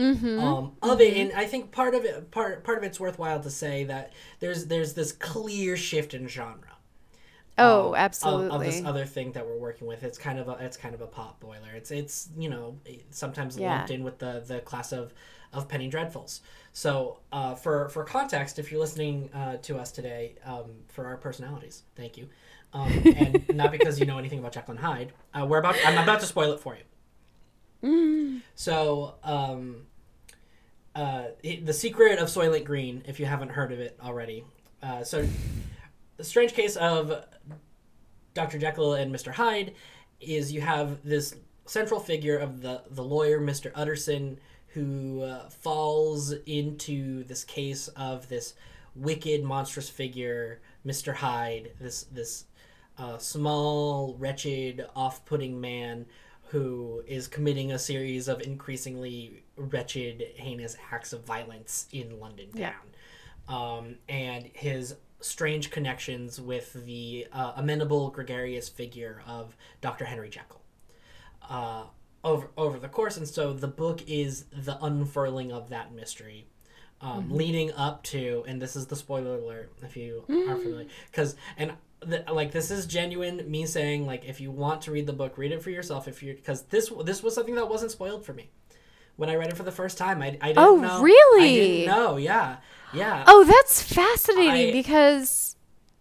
[0.00, 0.38] Mm-hmm.
[0.40, 3.50] um, of it, and I think part of it, part part of it's worthwhile to
[3.50, 6.78] say that there's there's this clear shift in genre.
[7.58, 10.48] oh um, absolutely Of, of this other thing that we're working with, it's kind of
[10.48, 11.72] a it's kind of a pot boiler.
[11.74, 12.78] It's it's you know
[13.10, 13.70] sometimes Yeah.
[13.76, 15.12] lumped in with the the class of
[15.52, 16.40] of Penny Dreadfuls.
[16.72, 21.16] So uh, for for context, if you're listening uh, to us today, um, for our
[21.16, 22.28] personalities, thank you,
[22.72, 25.12] um, and not because you know anything about Jekyll and Hyde.
[25.34, 26.82] Uh, we're about I'm about to spoil it for you.
[28.54, 29.86] So, um,
[30.94, 34.44] uh, the secret of Soylent Green, if you haven't heard of it already.
[34.82, 35.26] Uh, so,
[36.16, 37.24] the strange case of
[38.34, 38.58] Dr.
[38.58, 39.32] Jekyll and Mr.
[39.32, 39.74] Hyde
[40.20, 41.34] is you have this
[41.66, 43.70] central figure of the the lawyer, Mr.
[43.74, 48.54] Utterson, who uh, falls into this case of this
[48.94, 51.14] wicked, monstrous figure, Mr.
[51.14, 51.72] Hyde.
[51.80, 52.46] This this
[52.98, 56.06] uh, small, wretched, off-putting man
[56.50, 62.72] who is committing a series of increasingly wretched, heinous acts of violence in London Yeah.
[62.72, 62.86] town.
[63.48, 70.04] Um, and his strange connections with the uh, amenable, gregarious figure of Dr.
[70.04, 70.60] Henry Jekyll.
[71.48, 71.84] Uh,
[72.22, 76.46] over over the course, and so the book is the unfurling of that mystery,
[77.00, 81.34] um, leading up to, and this is the spoiler alert if you are familiar, because
[81.56, 85.14] and the, like this is genuine me saying like if you want to read the
[85.14, 86.06] book, read it for yourself.
[86.06, 88.50] If you because this this was something that wasn't spoiled for me
[89.20, 90.22] when I read it for the first time.
[90.22, 90.98] I, I didn't Oh, know.
[90.98, 91.54] I really?
[91.54, 92.16] didn't know.
[92.16, 92.56] Yeah,
[92.94, 93.24] yeah.
[93.26, 95.56] Oh, that's fascinating I- because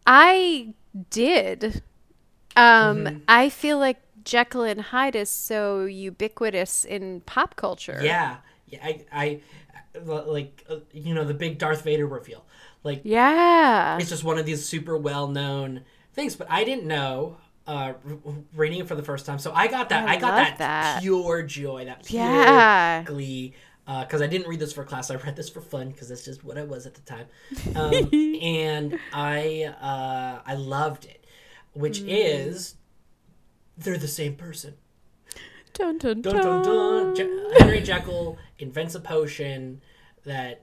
[0.07, 0.73] I
[1.09, 1.83] did.
[2.55, 3.17] Um, Mm-hmm.
[3.27, 7.99] I feel like Jekyll and Hyde is so ubiquitous in pop culture.
[8.01, 8.79] Yeah, yeah.
[8.83, 9.39] I, I
[10.03, 12.45] like uh, you know the big Darth Vader reveal.
[12.83, 13.97] Like Yeah.
[13.97, 15.81] it's just one of these super well known
[16.13, 16.35] things.
[16.35, 17.37] But I didn't know
[17.69, 17.93] uh,
[18.55, 19.37] reading it for the first time.
[19.39, 20.07] So I got that.
[20.09, 21.01] I I, got that, that.
[21.01, 23.03] pure joy, that pure Yeah.
[23.03, 23.53] glee.
[23.85, 25.09] because I didn't read this for class.
[25.11, 27.25] I read this for fun because that's just what I was at the time,
[27.75, 27.93] um,
[28.41, 31.25] and I uh, I loved it,
[31.73, 32.75] which is
[33.77, 34.73] they're the same person.
[35.73, 37.15] Dun dun Dun, dun, dun.
[37.15, 39.81] Je- Henry Jekyll invents a potion
[40.25, 40.61] that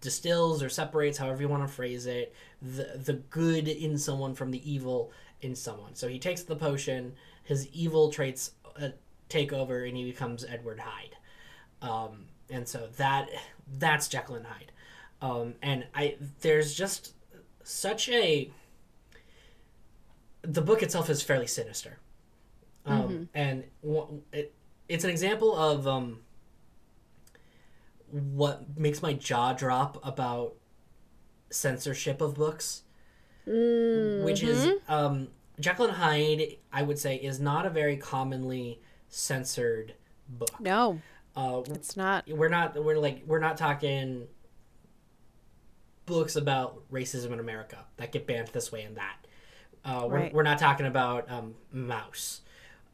[0.00, 4.50] distills or separates, however you want to phrase it, the the good in someone from
[4.50, 5.12] the evil
[5.44, 5.94] in someone.
[5.94, 8.88] So he takes the potion, his evil traits uh,
[9.28, 11.16] take over, and he becomes Edward Hyde.
[11.82, 13.28] Um, and so that
[13.78, 14.72] that's Jekyll and Hyde.
[15.22, 17.14] Um, and I there's just
[17.62, 18.50] such a
[20.42, 21.98] the book itself is fairly sinister.
[22.86, 24.52] Um, And wha- it,
[24.88, 26.20] it's an example of um,
[28.10, 30.54] what makes my jaw drop about
[31.50, 32.82] censorship of books,
[34.24, 35.28] which is um,
[35.60, 36.56] Jekyll and Hyde.
[36.72, 39.94] I would say is not a very commonly censored
[40.28, 40.58] book.
[40.60, 41.00] No,
[41.36, 42.28] Uh, it's not.
[42.28, 44.26] we're not we're like we're not talking
[46.06, 49.16] books about racism in America that get banned this way and that.
[49.84, 50.34] Uh, we're, Right.
[50.34, 52.40] we're not talking about um, Maus,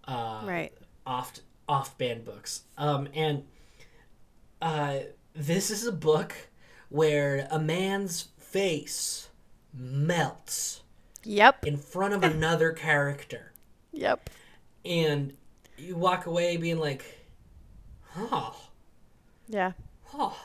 [0.06, 0.72] uh, Right.
[1.06, 1.32] off
[1.68, 2.62] off banned books.
[2.76, 3.44] Um, and
[4.60, 4.98] uh,
[5.34, 6.34] this is a book
[6.88, 9.28] where a man's face
[9.72, 10.82] melts
[11.24, 11.66] Yep.
[11.66, 13.52] in front of another character,
[13.92, 14.30] Yep.
[14.84, 15.34] and
[15.76, 17.04] you walk away being like,
[18.16, 18.56] "Oh."
[19.48, 19.72] Yeah.
[20.14, 20.38] Oh.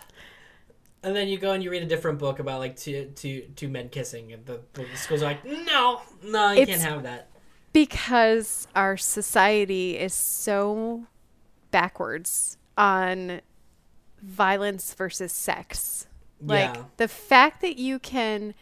[1.03, 3.67] And then you go and you read a different book about like two two two
[3.67, 7.29] men kissing, and the, the school's like, no, no, you It's- can't have that.
[7.73, 11.05] because our society is so
[11.71, 13.41] backwards on
[14.21, 16.07] violence versus sex.
[16.41, 16.83] Like Yeah.
[16.97, 18.55] the fact that you can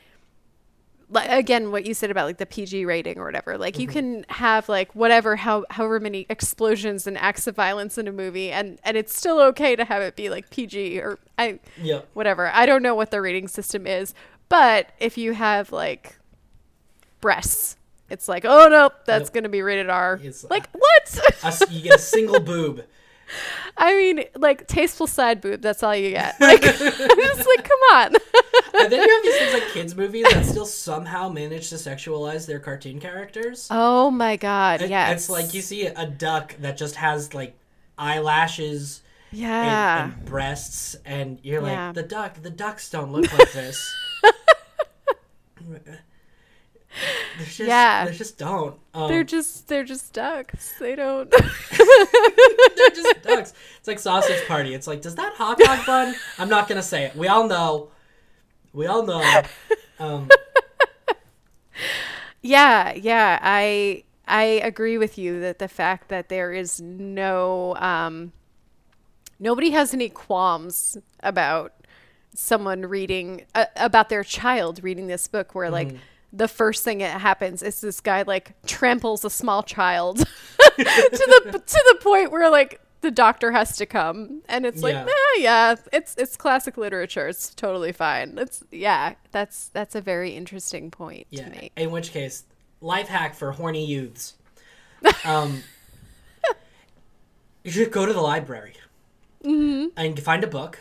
[1.14, 3.58] again what you said about like the PG rating or whatever.
[3.58, 3.82] Like Mm-hmm.
[3.82, 8.12] you can have like whatever how however many explosions and acts of violence in a
[8.12, 12.02] movie and and it's still okay to have it be like PG or I Yeah,
[12.14, 12.48] whatever.
[12.48, 14.14] I don't know what the rating system is,
[14.50, 16.18] but if you have like
[17.22, 17.78] breasts,
[18.10, 19.34] it's like, oh no, that's Nope.
[19.44, 20.16] to be rated R.
[20.16, 21.20] It's- like what?
[21.44, 22.84] A you get a single boob.
[23.78, 25.62] I mean, like tasteful side boob.
[25.62, 26.40] That's all you get.
[26.40, 28.16] Like, I'm just like, come on.
[28.80, 32.46] And then you have these things like kids movies that still somehow manage to sexualize
[32.46, 33.68] their cartoon characters.
[33.72, 35.12] oh my god, It- yes.
[35.14, 37.56] It's like you see a duck that just has like
[37.98, 40.04] eyelashes and, yeah.
[40.06, 41.92] and breasts, and you're like, Yeah.
[41.94, 43.94] the duck, the ducks don't look like this.
[47.40, 48.06] Just, Yeah.
[48.06, 48.78] they just don't.
[48.94, 50.74] Um, they're just they're just ducks.
[50.80, 51.30] They don't.
[51.32, 53.54] They're just ducks.
[53.80, 54.74] It's like sausage party.
[54.74, 56.16] It's like, does that hot dog bun?
[56.38, 57.16] I'm not gonna say it.
[57.16, 57.90] We all know.
[58.74, 59.42] We all know.
[60.00, 60.30] Um,
[62.42, 63.40] Yeah, yeah.
[63.42, 68.34] I I agree with you that the fact that there is no um
[69.40, 71.74] nobody has any qualms about
[72.36, 75.96] someone reading uh, about their child reading this book where like
[76.34, 80.26] the first thing that happens is this guy like tramples a small child to
[80.78, 85.04] the to the point where like the doctor has to come and it's like Yeah.
[85.04, 90.32] nah, yeah it's it's classic literature it's totally fine it's yeah that's that's a very
[90.32, 91.44] interesting point yeah.
[91.44, 92.46] to make In which case,
[92.82, 94.36] life hack for horny youths.
[95.26, 95.64] Um,
[97.64, 98.76] you should go to the library
[99.98, 100.80] and find a book.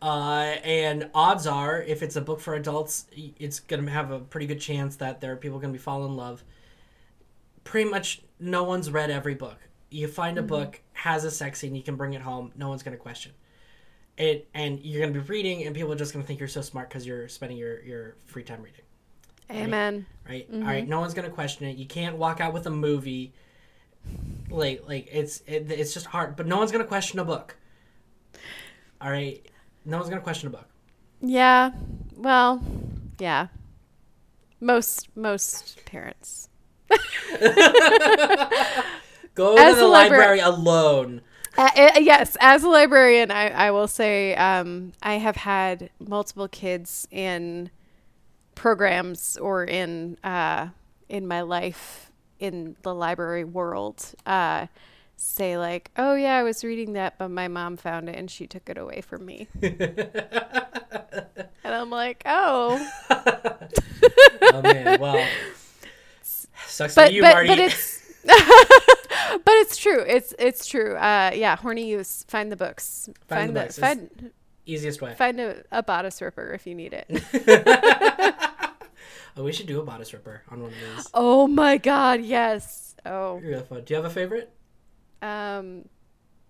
[0.00, 4.46] Uh, and odds are, if it's a book for adults, it's gonna have a pretty
[4.46, 6.44] good chance that there are people gonna be falling in love.
[7.64, 9.58] Pretty much, no one's read every book.
[9.90, 12.52] You find a book has a sex scene, you can bring it home.
[12.56, 13.32] No one's gonna question
[14.16, 16.88] it, and you're gonna be reading, and people are just gonna think you're so smart
[16.88, 18.82] because you're spending your your free time reading
[19.50, 20.46] amen right?
[20.52, 21.76] All right, no one's gonna question it.
[21.76, 23.32] You can't walk out with a movie.
[24.50, 27.56] Like, like it's it, it's just hard, but no one's gonna question a book.
[29.00, 29.46] All right,
[29.84, 30.68] no one's gonna question a book.
[31.20, 31.72] Yeah.
[32.16, 32.62] Well,
[33.18, 33.48] yeah.
[34.60, 36.48] Most most parents.
[39.34, 41.22] Go As to the library alone.
[41.56, 46.48] Uh, uh, yes, as a librarian, I, I will say um, I have had multiple
[46.48, 47.70] kids in
[48.54, 50.68] programs or in uh,
[51.08, 54.66] in my life in the library world uh,
[55.20, 58.46] say like, "Oh yeah, I was reading that, but my mom found it and she
[58.46, 59.94] took it away from me." and
[61.64, 62.78] I'm like, "Oh."
[64.40, 65.26] Oh man, well,
[66.22, 67.48] sucks but you, but, Marty.
[67.48, 68.32] but it's but
[69.56, 70.00] it's true.
[70.06, 70.94] It's it's true.
[70.96, 73.08] Uh, yeah, horny youths find the books.
[73.26, 73.78] Find Find, the the, books.
[73.78, 74.30] It's- find
[74.64, 75.14] Easiest way.
[75.14, 77.06] find a, a bodice ripper if you need it.
[79.36, 81.06] Oh, we should do a bodice ripper on one of these.
[81.14, 82.96] oh my god, yes.
[83.06, 83.82] Oh, Real fun.
[83.84, 84.52] Do you have a favorite?
[85.22, 85.84] Um,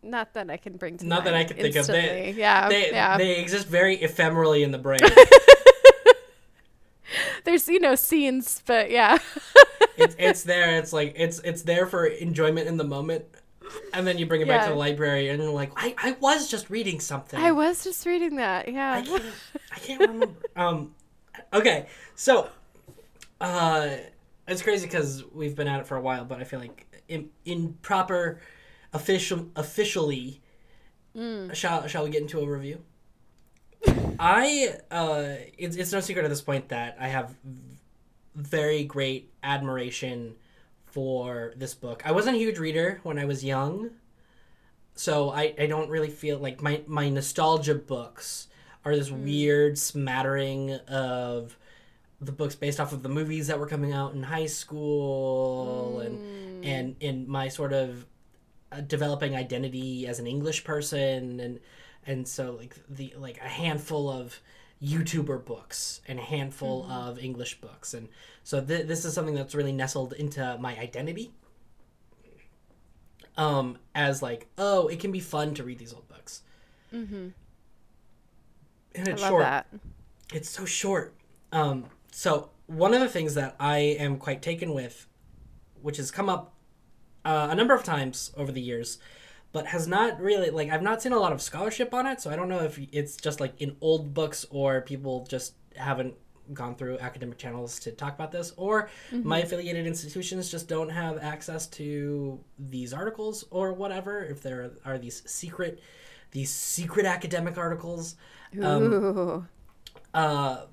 [0.03, 1.87] not that I can bring to Not that I can think of.
[1.87, 3.17] They, yeah, they, yeah.
[3.17, 5.01] they exist very ephemerally in the brain.
[7.45, 9.19] There's you know scenes, but yeah.
[9.97, 10.79] it's, it's there.
[10.79, 13.25] It's like it's it's there for enjoyment in the moment,
[13.93, 16.49] and then you bring it back to the library, and you're like, I, I was
[16.51, 17.41] just reading something.
[17.41, 18.69] I was just reading that.
[18.69, 19.25] Yeah, I can't,
[19.73, 20.35] I can't remember.
[20.57, 20.95] um,
[21.53, 22.49] okay, so,
[23.41, 23.97] uh,
[24.47, 27.31] it's crazy because we've been at it for a while, but I feel like in,
[27.45, 28.41] in proper
[28.93, 30.41] official officially,
[31.17, 31.55] mm.
[31.55, 32.83] shall shall we get into a review?
[34.19, 37.35] I uh, it's it's no secret at this point that I have
[38.35, 40.37] very great admiration
[40.87, 42.03] for this book.
[42.05, 43.91] I wasn't a huge reader when I was young,
[44.95, 48.49] so I, I don't really feel like my, my nostalgia books
[48.85, 49.23] are this mm.
[49.23, 51.57] weird smattering of
[52.21, 56.19] the books based off of the movies that were coming out in high school and
[56.19, 56.67] mm.
[56.67, 58.07] and in my sort of
[58.87, 61.61] developing identity as an English person and
[62.07, 64.41] and so like the like a handful of
[64.83, 68.09] YouTuber books and a handful of English books and
[68.45, 71.33] so th- this is something that's really nestled into my identity
[73.37, 76.43] um as like oh it can be fun to read these old books
[76.93, 77.29] mm-hmm.
[78.95, 79.67] and it's short that.
[80.33, 81.15] it's so short.
[81.53, 85.07] Um, so one of the things that I am quite taken with,
[85.81, 86.55] which has come up
[87.25, 88.99] uh, a number of times over the years,
[89.53, 92.21] but has not really like I've not seen a lot of scholarship on it.
[92.21, 96.15] So I don't know if it's just like in old books or people just haven't
[96.55, 101.19] gone through academic channels to talk about this, or my affiliated institutions just don't have
[101.19, 104.25] access to these articles or whatever.
[104.25, 105.81] If there are these secret,
[106.31, 108.17] these secret academic articles.
[108.63, 109.47] Um, Ooh.
[110.15, 110.65] uh,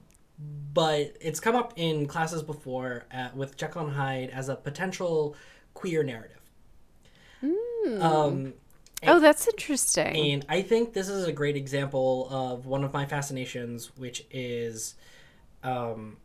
[0.73, 5.35] but it's come up in classes before at, with Jekyll and Hyde as a potential
[5.75, 6.41] queer narrative.
[8.01, 8.53] Um,
[9.05, 10.15] oh, that's interesting.
[10.15, 14.95] and I think this is a great example of one of my fascinations, which is,
[15.63, 16.17] um,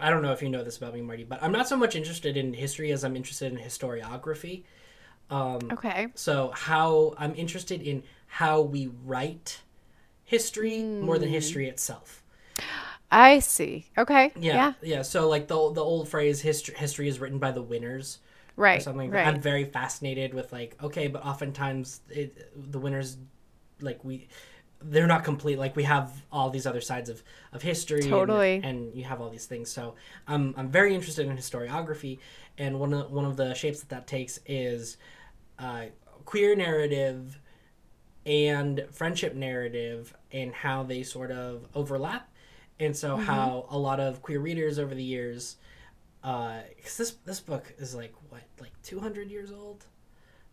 [0.00, 1.94] I don't know if you know this about me, Marty, but I'm not so much
[1.94, 4.64] interested in history as I'm interested in historiography.
[5.30, 6.08] Um, okay.
[6.14, 9.60] so how I'm interested in how we write
[10.24, 12.22] history more than history itself.
[13.12, 13.86] I see.
[13.96, 14.32] Okay.
[14.36, 14.72] Yeah, Yeah.
[14.82, 15.02] yeah.
[15.02, 18.18] So like the the old phrase history history is written by the winners
[18.56, 18.82] or Right.
[18.82, 19.10] something.
[19.10, 19.26] Right.
[19.26, 23.18] I'm very fascinated with like okay, but oftentimes it, the winners
[23.80, 24.28] like we
[24.84, 25.58] they're not complete.
[25.58, 28.00] Like we have all these other sides of of history.
[28.00, 28.60] and- Totally.
[28.64, 29.70] And, you have all these things.
[29.70, 29.94] So
[30.26, 32.18] I'm I'm very interested in historiography,
[32.58, 34.96] and one of one of the shapes that that takes is
[35.58, 35.84] uh,
[36.24, 37.38] queer narrative
[38.24, 42.28] and friendship narrative and how they sort of overlap
[42.82, 43.24] and so Mm-hmm.
[43.24, 45.56] how a lot of queer readers over the years
[46.22, 49.86] because this this book is like what like 200 years old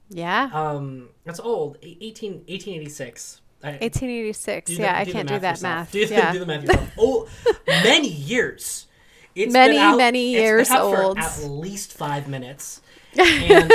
[0.09, 0.49] yeah.
[0.53, 4.69] um it's old e- 18 1886 I, 1886.
[4.71, 5.61] do the- yeah, I can't do that yourself.
[5.61, 5.91] math.
[5.91, 6.31] do, yeah.
[6.31, 6.89] do the math yourself.
[6.97, 7.27] oh
[7.67, 8.87] many years
[9.35, 11.17] it's Many, been out, many years old.
[11.19, 12.81] at least five minutes
[13.17, 13.71] and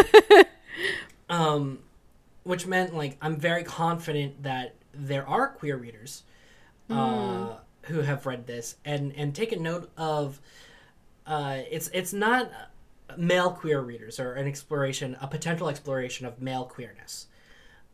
[1.29, 1.79] um
[2.43, 6.23] which meant like i'm very confident that there are queer readers
[6.91, 7.55] uh
[7.87, 10.41] who have read this and and taken note of
[11.27, 12.51] uh it's it's not
[13.17, 17.27] male queer readers or an exploration a potential exploration of male queerness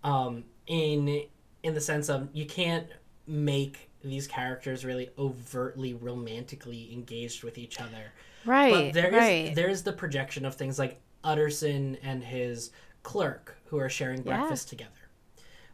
[0.05, 1.23] um in
[1.63, 2.87] in the sense of you can't
[3.27, 8.13] make these characters really overtly romantically engaged with each other
[8.47, 8.73] Right.
[8.73, 9.55] but there is right.
[9.55, 12.71] there is the projection of things like Utterson and his
[13.03, 14.39] clerk who are sharing Yeah.
[14.39, 14.91] breakfast together,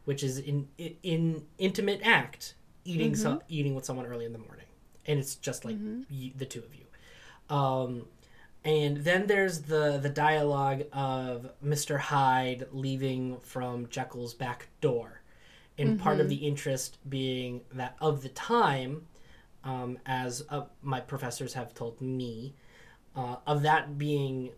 [0.05, 0.67] which is in
[1.05, 2.55] in intimate act
[2.87, 3.23] eating Mm-hmm.
[3.23, 4.67] so, eating with someone early in the morning,
[5.07, 5.77] and it's just like
[6.11, 6.85] you, the two of you.
[7.55, 8.07] Um,
[8.65, 11.99] and then there's the the dialogue of Mr.
[11.99, 15.21] Hyde leaving from Jekyll's back door,
[15.79, 16.21] and part Mm-hmm.
[16.23, 19.07] of the interest being that of the time,
[19.65, 22.55] um, as uh, my professors have told me,
[23.15, 24.51] uh, of that being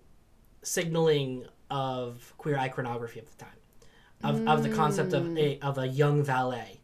[0.63, 3.59] signaling of queer iconography of the time,
[4.25, 6.81] of, of the concept of a of a young valet,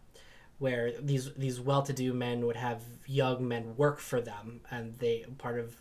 [0.59, 5.59] where these these well-to-do men would have young men work for them, and they part
[5.59, 5.77] of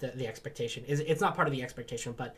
[0.00, 2.36] the, the expectation is it's not part of the expectation, but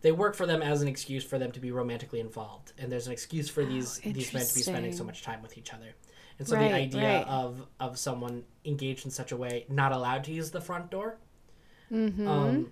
[0.00, 3.06] they work for them as an excuse for them to be romantically involved, and there's
[3.06, 5.94] an excuse for these these men to be spending so much time with each other.
[6.38, 7.26] And so Right, the idea right.
[7.26, 11.18] of of someone engaged in such a way, not allowed to use the front door,
[11.92, 12.28] Mm-hmm.
[12.28, 12.70] um,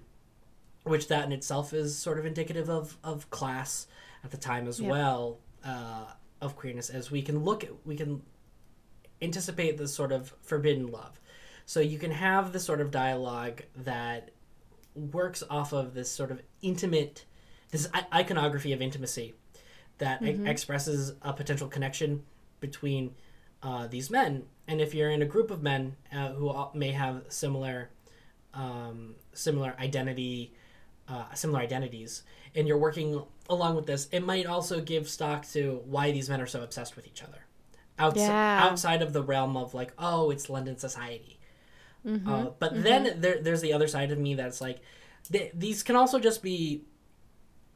[0.85, 3.87] which that in itself is sort of indicative of of class
[4.23, 4.91] at the time as Yeah.
[4.91, 6.07] well uh,
[6.41, 6.91] of queerness.
[6.91, 8.23] As we can look at, we can
[9.21, 11.21] anticipate this sort of forbidden love.
[11.65, 14.31] So you can have this sort of dialogue that
[14.95, 17.25] works off of this sort of intimate,
[17.71, 19.35] this iconography of intimacy
[19.99, 22.23] that e- expresses a potential connection
[22.61, 23.15] between
[23.63, 24.45] uh, these men.
[24.69, 27.91] And if you're in a group of men uh, who may have similar
[28.55, 30.55] um, similar identity,
[31.09, 32.23] uh, similar identities,
[32.55, 36.41] and you're working along with this, it might also give stock to why these men
[36.41, 37.45] are so obsessed with each other,
[37.99, 38.61] Outs- Yeah.
[38.65, 41.39] outside of the realm of like, oh, it's London society.
[42.07, 42.29] Mm-hmm.
[42.29, 44.81] Uh, but then there, there's the other side of me that's like,
[45.31, 46.83] th- these can also just be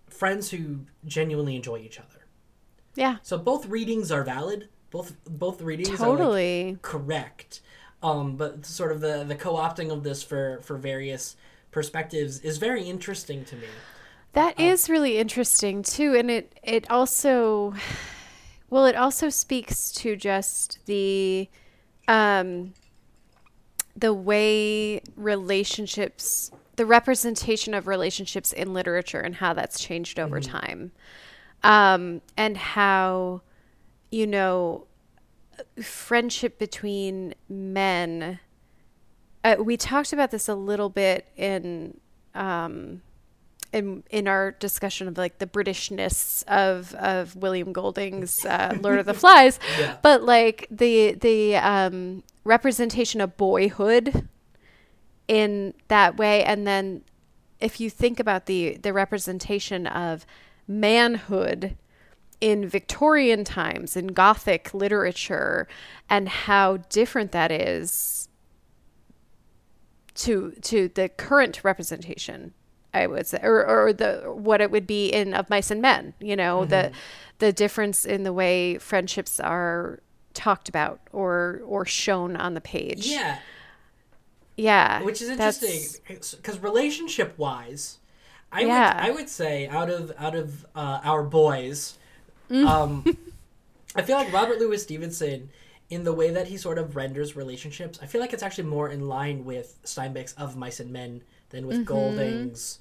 [0.09, 2.27] friends who genuinely enjoy each other.
[2.95, 3.17] Yeah.
[3.23, 4.69] So both readings are valid.
[4.91, 6.79] Both both readings are like, Totally.
[6.83, 7.61] correct.
[8.03, 11.37] Um, but sort of the the co-opting of this for for various
[11.71, 13.67] perspectives is very interesting to me.
[14.33, 17.75] That is really interesting too, and it it also,
[18.71, 21.49] well, it also speaks to just the,
[22.09, 22.73] um,
[23.97, 30.93] the way relationships, the representation of relationships in literature, and how that's changed over time,
[31.65, 33.43] um, and how,
[34.11, 34.87] you know,
[35.83, 38.39] friendship between men.
[39.43, 41.99] Uh, we talked about this a little bit in.
[42.35, 43.03] Um,
[43.73, 49.07] in in our discussion of like the Britishness of of William Golding's uh, Lord of
[49.07, 49.97] the Flies, Yeah.
[50.03, 54.29] but like the the um, representation of boyhood
[55.29, 57.03] in that way, and then
[57.61, 60.27] if you think about the the representation of
[60.67, 61.77] manhood
[62.41, 65.69] in Victorian times in Gothic literature,
[66.09, 68.29] and how different that is
[70.15, 72.53] to to the current representation
[72.93, 76.15] I would say, or, or the what it would be in of mice and men.
[76.21, 76.91] You know, the
[77.39, 80.01] the difference in the way friendships are
[80.35, 83.07] talked about or or shown on the page.
[83.07, 83.39] Yeah,
[84.57, 87.99] yeah, which is interesting because relationship wise,
[88.53, 88.95] I Yeah.
[89.03, 91.97] would I would say out of out of uh, our boys,
[92.51, 92.67] Mm.
[92.67, 93.19] um,
[93.95, 95.51] I feel like Robert Louis Stevenson.
[95.89, 98.89] In the way that he sort of renders relationships, I feel like it's actually more
[98.89, 101.85] in line with Steinbeck's Of Mice and Men than with Mm-hmm.
[101.85, 102.79] Golding's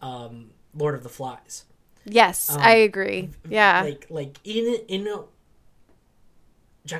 [0.00, 1.64] um, Lord of the Flies.
[2.04, 3.30] Yes, I agree.
[3.48, 5.06] Yeah, like like in in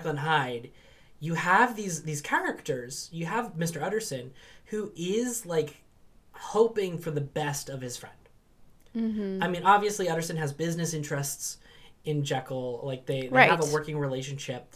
[0.05, 0.71] and Hyde,
[1.21, 3.09] you have these these characters.
[3.13, 3.83] You have Mr.
[3.83, 4.33] Utterson,
[4.67, 5.83] who is like
[6.33, 8.15] hoping for the best of his friend.
[8.97, 9.43] Mm-hmm.
[9.43, 11.59] I mean, obviously, Utterson has business interests
[12.05, 12.81] in Jekyll.
[12.83, 14.73] Like they, they have a working relationship,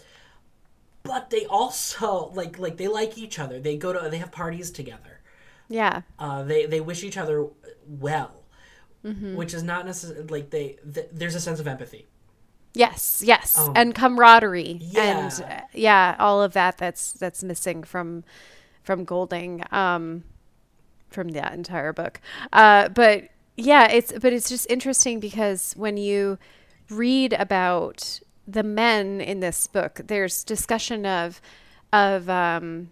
[1.02, 3.60] but they also like like they like each other.
[3.60, 5.17] They go to they have parties together.
[5.68, 7.46] Yeah, Uh, they they wish each other
[7.86, 8.44] well,
[9.04, 9.36] Mm-hmm.
[9.36, 12.06] which is not necessarily like they th- there's a sense of empathy.
[12.74, 15.02] yes, yes, Um, and camaraderie, yeah.
[15.02, 18.24] and uh, yeah, all of that that's that's missing from
[18.82, 20.24] from Golding, um,
[21.08, 22.20] from that entire book.
[22.52, 26.38] Uh, but yeah, it's but it's just interesting because when you
[26.90, 31.40] read about the men in this book, there's discussion of
[31.92, 32.88] of um,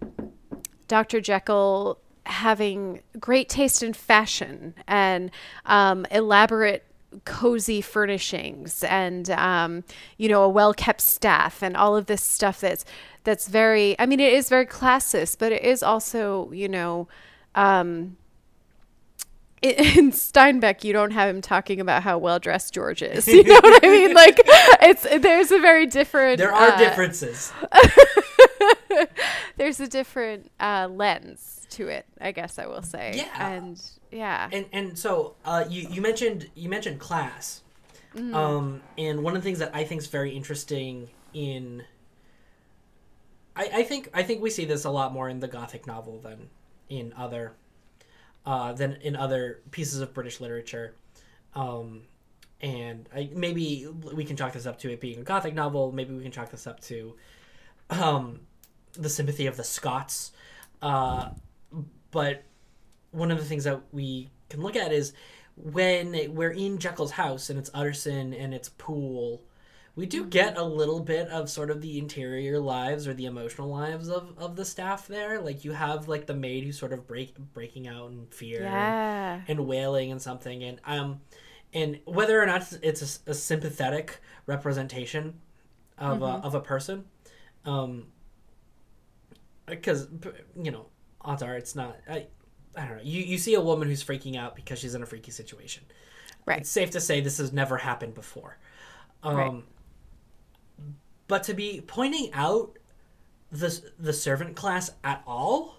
[0.87, 1.19] Dr.
[1.21, 5.31] Jekyll having great taste in fashion and
[5.65, 6.83] um, elaborate
[7.25, 9.83] cozy furnishings and um,
[10.17, 12.83] you know a well-kept staff and all of this stuff that's
[13.23, 17.07] that's very i mean it is very classist but it is also you know
[17.55, 18.17] um,
[19.61, 23.27] in Steinbeck, you don't have him talking about how well dressed George is.
[23.27, 24.07] You know what I mean?
[24.17, 24.39] Like,
[24.81, 26.39] it's there's a very different.
[26.39, 27.53] There are uh, differences.
[29.57, 33.13] there's a different uh, lens to it, I guess I will say.
[33.15, 33.51] Yeah.
[33.55, 33.81] And
[34.11, 34.49] yeah.
[34.51, 37.61] and and so uh, you you mentioned you mentioned class,
[38.15, 38.33] Mm-hmm.
[38.33, 41.83] um, and one of the things that I think is very interesting in.
[43.55, 46.19] I, I think I think we see this a lot more in the Gothic novel
[46.19, 46.49] than
[46.89, 47.53] in other,
[48.45, 50.95] uh, than in other pieces of British literature,
[51.53, 52.03] um,
[52.61, 55.91] and I, maybe we can chalk this up to it being a Gothic novel.
[55.91, 57.15] Maybe we can chalk this up to,
[57.91, 58.39] um,
[58.93, 60.31] the sympathy of the Scots,
[60.81, 61.29] uh,
[62.11, 62.43] but
[63.11, 65.13] one of the things that we can look at is
[65.55, 69.41] when we're in Jekyll's house and it's Utterson and it's Poole,
[69.95, 73.67] we do get a little bit of sort of the interior lives or the emotional
[73.67, 75.41] lives of, of the staff there.
[75.41, 79.41] Like you have like the maid who's sort of break breaking out in fear yeah.
[79.47, 81.21] and wailing and something and um
[81.73, 85.39] and whether or not it's- a, a sympathetic representation
[85.97, 87.05] of a, of a person
[87.65, 88.05] um
[89.67, 90.07] because
[90.61, 90.87] you know
[91.21, 92.27] odds are it's not I
[92.75, 95.05] I don't know you you see a woman who's freaking out because she's in a
[95.05, 95.83] freaky situation
[96.45, 96.59] Right.
[96.61, 98.57] it's safe to say this has never happened before
[99.23, 99.63] um Right.
[101.27, 102.77] but to be pointing out
[103.51, 105.77] the the servant class at all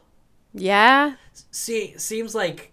[0.55, 1.14] Yeah.
[1.51, 2.72] see seems like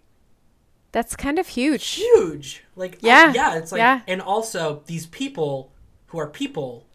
[0.92, 1.86] That's kind of huge.
[1.96, 2.64] huge.
[2.76, 4.02] Like Yeah, uh, yeah, it's like yeah.
[4.08, 5.72] and also these people
[6.08, 6.88] who are people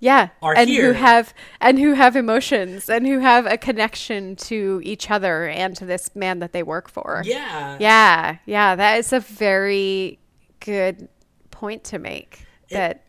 [0.00, 0.28] Yeah.
[0.42, 0.86] Are and here.
[0.88, 5.74] who have and who have emotions and who have a connection to each other and
[5.76, 7.22] to this man that they work for.
[7.24, 7.76] Yeah.
[7.80, 8.38] Yeah.
[8.46, 10.18] Yeah, that is a very
[10.60, 11.08] good
[11.50, 12.46] point to make.
[12.70, 13.04] That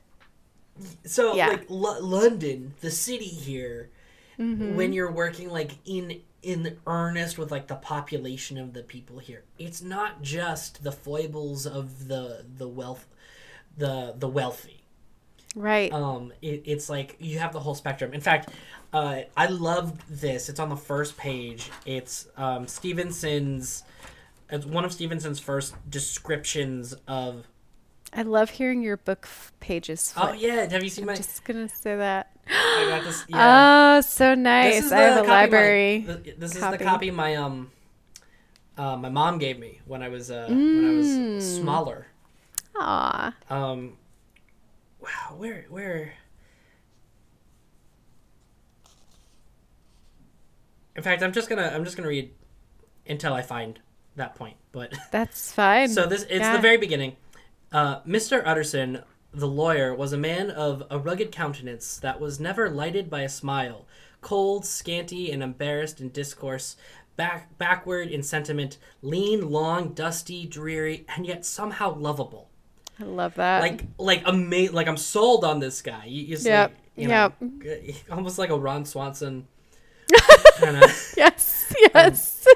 [1.05, 1.47] So Yeah.
[1.49, 3.89] like L- London, the city here,
[4.39, 4.75] Mm-hmm.
[4.77, 9.43] when you're working like in in earnest with like the population of the people here,
[9.57, 13.05] it's not just the foibles of the the wealth,
[13.77, 14.78] the the wealthy.
[15.55, 15.91] Right.
[15.93, 18.13] Um, it, it's like you have the whole spectrum.
[18.13, 18.49] In fact,
[18.93, 20.49] uh, I love this.
[20.49, 21.69] It's on the first page.
[21.85, 23.83] It's um, Stevenson's.
[24.51, 27.45] It's one of Stevenson's first descriptions of.
[28.11, 30.13] I love hearing your book f- pages.
[30.17, 31.13] Oh yeah, have you seen my?
[31.15, 32.31] Just gonna say that.
[32.47, 33.23] I got this.
[33.29, 33.97] Yeah.
[33.97, 34.75] Oh, so nice.
[34.77, 35.99] This is I have a copy my- library.
[36.37, 36.77] this is copy.
[36.77, 37.69] the copy my um,
[38.79, 41.35] uh, my mom gave me when I was uh, when I Mm.
[41.35, 42.07] was smaller.
[42.75, 43.35] Aw.
[43.51, 43.97] Um,
[44.99, 46.13] wow, where where?
[50.95, 52.31] In fact, I'm just gonna I'm just gonna read
[53.07, 53.79] until I find
[54.15, 54.57] that point.
[54.71, 55.89] But That's fine.
[55.89, 56.55] so this it's Yeah.
[56.55, 57.15] the very beginning.
[57.71, 58.41] Uh, Mr.
[58.45, 63.21] Utterson, the lawyer, was a man of a rugged countenance that was never lighted by
[63.21, 63.85] a smile,
[64.21, 66.75] cold, scanty, and embarrassed in discourse,
[67.15, 72.48] back backward in sentiment, lean, long, dusty, dreary, and yet somehow lovable
[72.99, 73.61] I love that.
[73.61, 76.05] like like ama- like I'm sold on this guy.
[76.05, 77.33] You, you see, Yep, you know,
[77.63, 77.95] yep.
[78.11, 79.47] almost like a Ron Swanson.
[80.61, 82.47] yes, yes.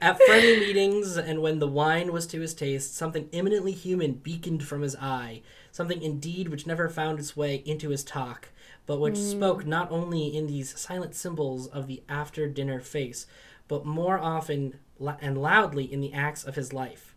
[0.00, 4.64] At friendly meetings, and when the wine was to his taste, something eminently human beaconed
[4.64, 5.42] from his eye.
[5.70, 8.48] Something indeed which never found its way into his talk,
[8.86, 9.30] but which mm.
[9.30, 13.26] spoke not only in these silent symbols of the after dinner face,
[13.68, 17.14] but more often la- and loudly in the acts of his life.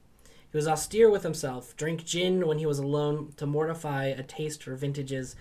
[0.51, 4.63] He was austere with himself, drank gin when he was alone to mortify a taste
[4.63, 5.35] for vintages,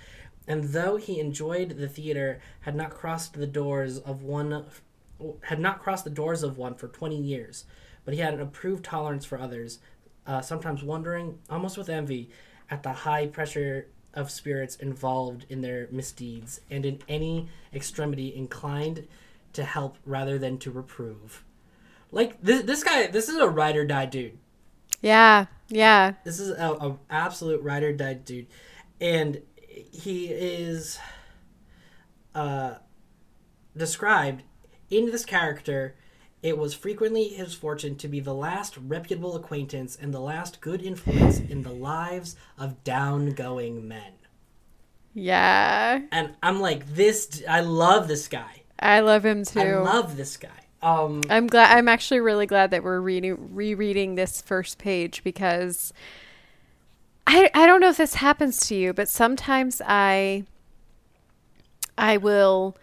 [0.47, 4.67] and though he enjoyed the theater, had not crossed the doors of one
[5.45, 7.65] had not crossed the doors of one for 20 years,
[8.05, 9.81] but he had an approved tolerance for others,
[10.27, 12.31] uh, sometimes wondering, almost with envy,
[12.71, 19.09] at the high pressure of spirits involved in their misdeeds, and in any extremity inclined
[19.53, 21.45] to help rather than to reprove.
[22.13, 24.39] Like this, this guy, this is a ride or die dude.
[25.01, 26.15] Yeah, yeah.
[26.25, 28.47] This is a, a absolute ride or die dude,
[29.01, 29.43] and
[29.93, 30.99] he is
[32.35, 32.75] uh,
[33.77, 34.43] described
[34.91, 35.97] in this character.
[36.41, 40.81] It was frequently his fortune to be the last reputable acquaintance and the last good
[40.81, 44.13] influence in the lives of down-going men.
[45.15, 46.03] Yeah.
[46.13, 47.43] And I'm like, this.
[47.49, 48.63] I love this guy.
[48.79, 49.59] I love him too.
[49.59, 50.68] I love this guy.
[50.81, 51.77] Um, I'm glad.
[51.77, 55.93] I'm actually really glad that we're reading, rereading this first page because
[57.27, 60.45] I I don't know if this happens to you, but sometimes I
[61.97, 62.77] I will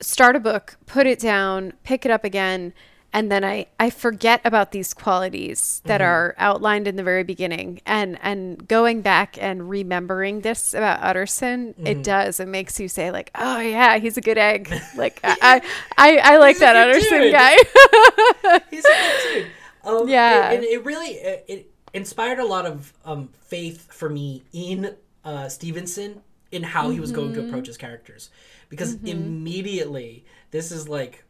[0.00, 2.72] start a book, put it down, pick it up again,
[3.12, 7.80] and then I I forget about these qualities that are outlined in the very beginning.
[7.86, 12.38] And and going back and remembering this about Utterson, it does.
[12.40, 14.72] It makes you say like, oh yeah, he's a good egg.
[14.96, 15.60] Like I
[15.98, 17.32] I, I like that Utterson dude.
[17.32, 17.56] guy.
[18.70, 19.46] He's a good dude.
[19.84, 20.50] Um, Yeah.
[20.50, 24.94] and, and it really it, it inspired a lot of um, faith for me in
[25.24, 27.40] uh, Stevenson in how he was going Mm-hmm.
[27.42, 28.30] to approach his characters,
[28.68, 31.24] because immediately this is like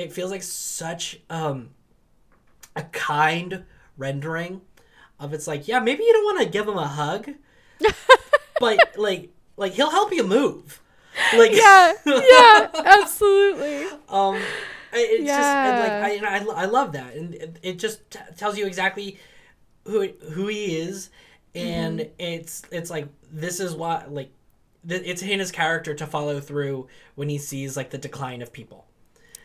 [0.00, 1.70] it feels like such um,
[2.76, 3.64] a kind
[3.96, 4.62] rendering
[5.18, 7.30] of it's like yeah maybe you don't want to give him a hug,
[8.60, 10.80] but like like he'll help you move.
[11.36, 12.68] Like yeah, yeah,
[13.02, 13.84] absolutely.
[14.08, 14.36] um
[14.92, 16.02] I- it's just and like Yeah.
[16.02, 19.18] I, and I I love that and it, it just t- tells you exactly
[19.86, 21.10] who who he is
[21.54, 22.10] and Mm-hmm.
[22.18, 24.30] it's it's like this is what like
[24.88, 26.86] th- it's in his character to follow through
[27.16, 28.86] when he sees like the decline of people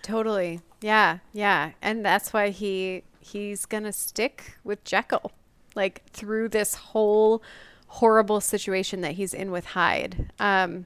[0.05, 0.61] Totally.
[0.81, 1.71] Yeah, yeah.
[1.81, 5.31] And that's why he he's going to stick with Jekyll
[5.73, 7.41] like through this whole
[7.87, 10.31] horrible situation that he's in with Hyde.
[10.39, 10.85] Um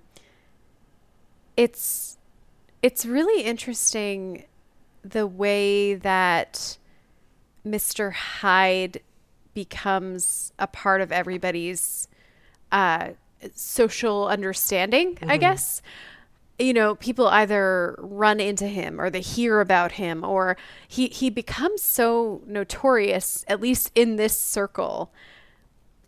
[1.58, 2.18] it's
[2.82, 4.46] it's really interesting
[5.04, 6.78] the way that
[7.66, 8.14] Mr.
[8.14, 9.02] Hyde
[9.54, 12.08] becomes a part of everybody's
[12.72, 13.10] uh,
[13.54, 15.82] social understanding, I guess.
[16.60, 20.58] You know, people either run into him or they hear about him, or
[20.88, 25.12] he, he becomes so notorious, at least in this circle.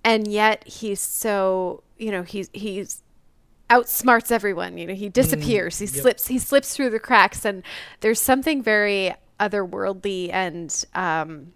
[0.04, 3.04] And yet he's so, you know, he's, he's,
[3.70, 7.64] outsmarts everyone you know he disappears he slips he slips through the cracks and
[8.02, 11.54] there's something very otherworldly and um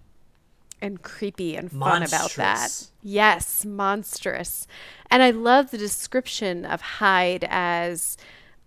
[0.82, 2.90] and creepy and fun about that.
[3.02, 4.68] Yes, monstrous.
[5.10, 8.18] And I love the description of Hyde as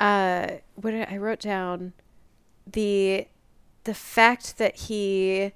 [0.01, 1.93] uh what did I wrote down
[2.71, 3.27] the
[3.85, 5.53] the fact that he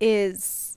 [0.00, 0.76] is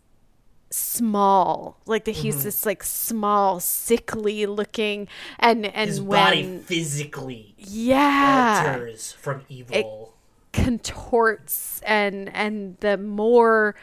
[0.69, 2.21] small like that Mm-hmm.
[2.21, 5.07] he's this like small sickly looking
[5.39, 10.13] and and His when body physically yeah alters from evil.
[10.53, 13.75] contorts and and the more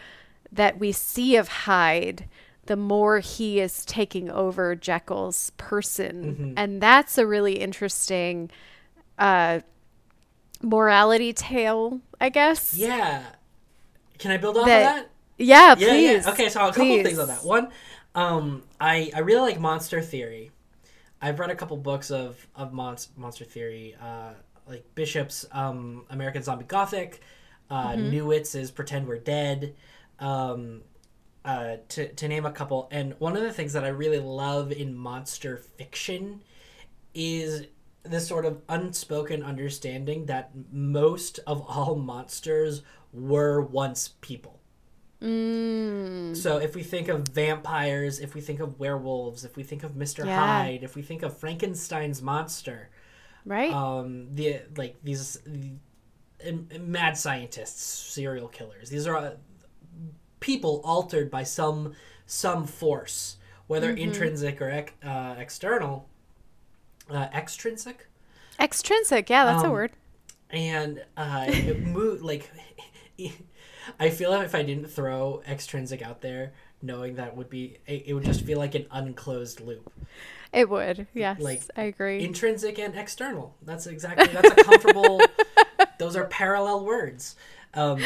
[0.51, 2.27] that we see of Hyde
[2.69, 6.53] the more he is taking over Jekyll's person Mm-hmm.
[6.57, 8.51] and that's a really interesting
[9.19, 9.61] uh
[10.62, 13.23] morality tale I guess yeah.
[14.19, 15.11] Can I build off That- of that?
[15.39, 16.33] yeah Yeah, please yeah.
[16.33, 17.05] Okay, so a couple please.
[17.05, 17.45] things on that.
[17.45, 17.69] One,
[18.14, 20.51] um, I I really like Monster Theory.
[21.23, 24.33] I've read a couple books of of Monst- Monster Theory, uh,
[24.66, 27.21] like Bishop's um, American Zombie Gothic,
[27.71, 28.11] uh, Mm-hmm.
[28.11, 29.75] Newitz's Pretend We're Dead,
[30.19, 30.83] um,
[31.49, 32.89] uh, to to name a couple.
[32.91, 36.43] And one of the things that I really love in monster fiction
[37.15, 37.67] is
[38.03, 42.83] this sort of unspoken understanding that most of all monsters
[43.15, 44.61] were once people.
[45.23, 49.83] Mm, So if we think of vampires, if we think of werewolves, if we think
[49.85, 50.27] of Mr.
[50.27, 50.39] Yeah.
[50.39, 52.91] Hyde, if we think of Frankenstein's monster,
[53.47, 55.39] right um, the like these
[56.47, 59.39] um, mad scientists, serial killers, these are
[60.41, 61.95] people altered by some
[62.26, 63.36] some force,
[63.66, 63.99] whether Mm-hmm.
[63.99, 66.09] intrinsic or ec- uh, external.
[67.11, 68.07] Uh, extrinsic?
[68.61, 69.93] Extrinsic yeah that's a Um, word.
[70.51, 72.51] and uh it mo- like
[74.01, 78.05] i feel like if i didn't throw extrinsic out there knowing that would be it,
[78.07, 79.91] it would just feel like an unclosed loop.
[80.53, 82.22] It would yes like, I agree.
[82.22, 83.55] intrinsic and external.
[83.62, 85.20] That's exactly that's a comfortable
[85.99, 87.34] those are parallel words.
[87.74, 88.01] Um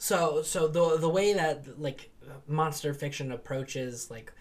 [0.00, 2.10] so so the the way that like
[2.48, 4.32] monster fiction approaches like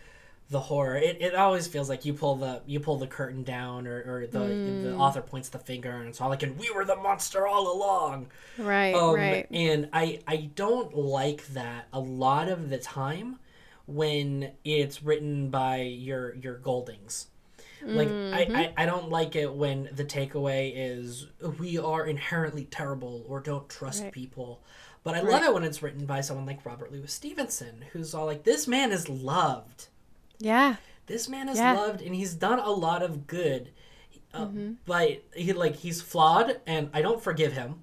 [0.49, 3.85] the horror it, it always feels like you pull the you pull the curtain down
[3.85, 6.85] or, or the the author points the finger and it's all like and we were
[6.85, 8.27] the monster all along.
[8.57, 9.47] Right um, right.
[9.51, 13.37] and i i don't like that a lot of the time
[13.85, 17.27] when it's written by your your goldings.
[17.85, 21.27] Like I, I i don't like it when the takeaway is
[21.59, 24.11] we are inherently terrible or don't trust Right.
[24.11, 24.61] people
[25.03, 28.25] but i love it when it's written by someone like robert louis stevenson who's all
[28.25, 29.87] like this man is loved.
[30.39, 30.75] Yeah.
[31.07, 31.73] This man is Yeah.
[31.73, 33.71] loved and he's done a lot of good.
[34.33, 34.47] Uh,
[34.85, 37.81] but he like he's flawed and i don't forgive him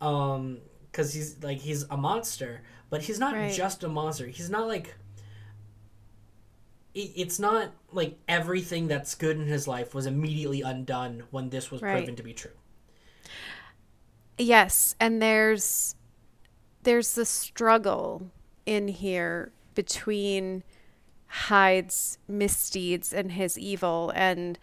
[0.00, 0.58] um
[0.90, 2.62] because he's like he's a monster.
[2.88, 3.52] But he's not Right.
[3.52, 4.26] just a monster.
[4.28, 4.94] He's not like
[6.94, 11.82] it's not like everything that's good in his life was immediately undone when this was
[11.82, 11.96] Right.
[11.98, 12.52] proven to be true.
[14.38, 15.95] Yes, and there's
[16.86, 18.30] there's the struggle
[18.64, 20.62] in here between
[21.26, 24.58] Hyde's misdeeds and his evil and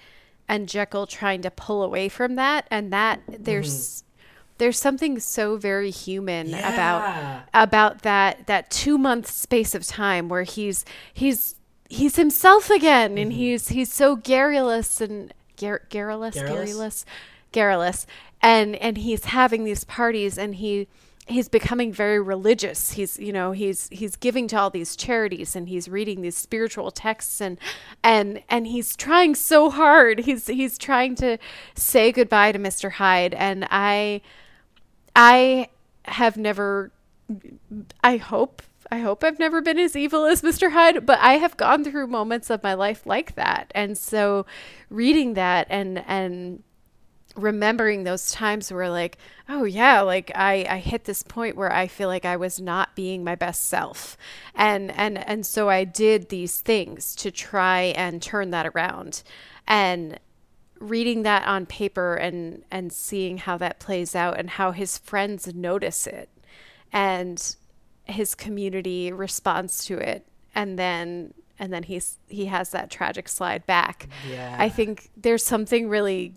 [0.47, 2.65] and Jekyll trying to pull away from that.
[2.71, 4.23] And that there's mm-hmm.
[4.57, 7.41] there's something so very human about Yeah.
[7.53, 11.55] about that that 2 month space of time where he's he's
[11.89, 13.17] he's himself again.
[13.17, 13.39] And mm-hmm.
[13.39, 16.55] he's he's so garrulous and gar- garrulous Garrulous?
[16.71, 17.05] garrulous
[17.51, 18.07] garrulous.
[18.41, 20.87] And and he's having these parties and he
[21.27, 25.69] he's becoming very religious he's you know he's he's giving to all these charities and
[25.69, 27.57] he's reading these spiritual texts and
[28.03, 31.37] and and he's trying so hard he's he's trying to
[31.75, 32.91] say goodbye to Mr.
[32.91, 34.21] Hyde and I
[35.15, 35.69] I
[36.05, 36.91] have never
[38.03, 38.61] I hope
[38.91, 40.71] I hope I've never been as evil as Mr.
[40.71, 43.71] Hyde, but I have gone through moments of my life like that.
[43.73, 44.45] And so
[44.89, 46.61] reading that and and
[47.35, 49.17] remembering those times where like,
[49.49, 52.95] oh yeah, like I I hit this point where I feel like I was not
[52.95, 54.17] being my best self.
[54.55, 59.23] And and and so I did these things to try and turn that around.
[59.67, 60.19] And
[60.79, 65.53] reading that on paper and and seeing how that plays out and how his friends
[65.55, 66.29] notice it
[66.91, 67.55] and
[68.03, 73.65] his community responds to it and then and then he's he has that tragic slide
[73.65, 76.33] back yeah i think there's something really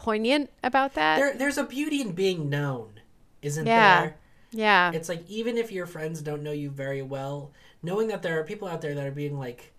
[0.00, 1.16] poignant about that?
[1.18, 2.94] There, there's a beauty in being known
[3.42, 4.00] isn't Yeah.
[4.00, 4.16] there?
[4.52, 4.92] Yeah.
[4.92, 8.44] It's like even if your friends don't know you very well knowing that there are
[8.44, 9.72] people out there that are being like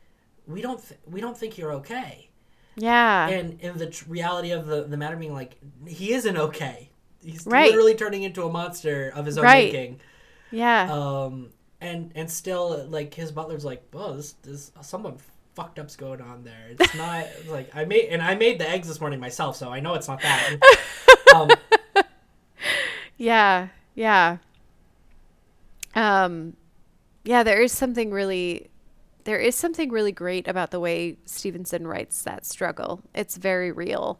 [0.47, 2.29] we don't th- we don't think you're okay.
[2.75, 3.27] Yeah.
[3.27, 5.57] And in the tr- reality of the, the matter being like
[5.87, 6.89] he isn't okay.
[7.23, 7.69] He's Right.
[7.69, 9.71] literally turning into a monster of his own Right.
[9.73, 9.99] making.
[10.51, 10.89] Yeah.
[10.91, 11.49] Um
[11.79, 15.17] and and still like his butler's like oh this this someone
[15.55, 18.87] fucked up's going on there it's not like i made and i made the eggs
[18.87, 20.57] this morning myself so i know it's not that
[21.35, 21.49] um
[23.17, 24.37] yeah yeah
[25.95, 26.55] Um,
[27.23, 28.69] yeah, there is something really,
[29.25, 33.01] there is something really great about the way Stevenson writes that struggle.
[33.13, 34.19] It's very real,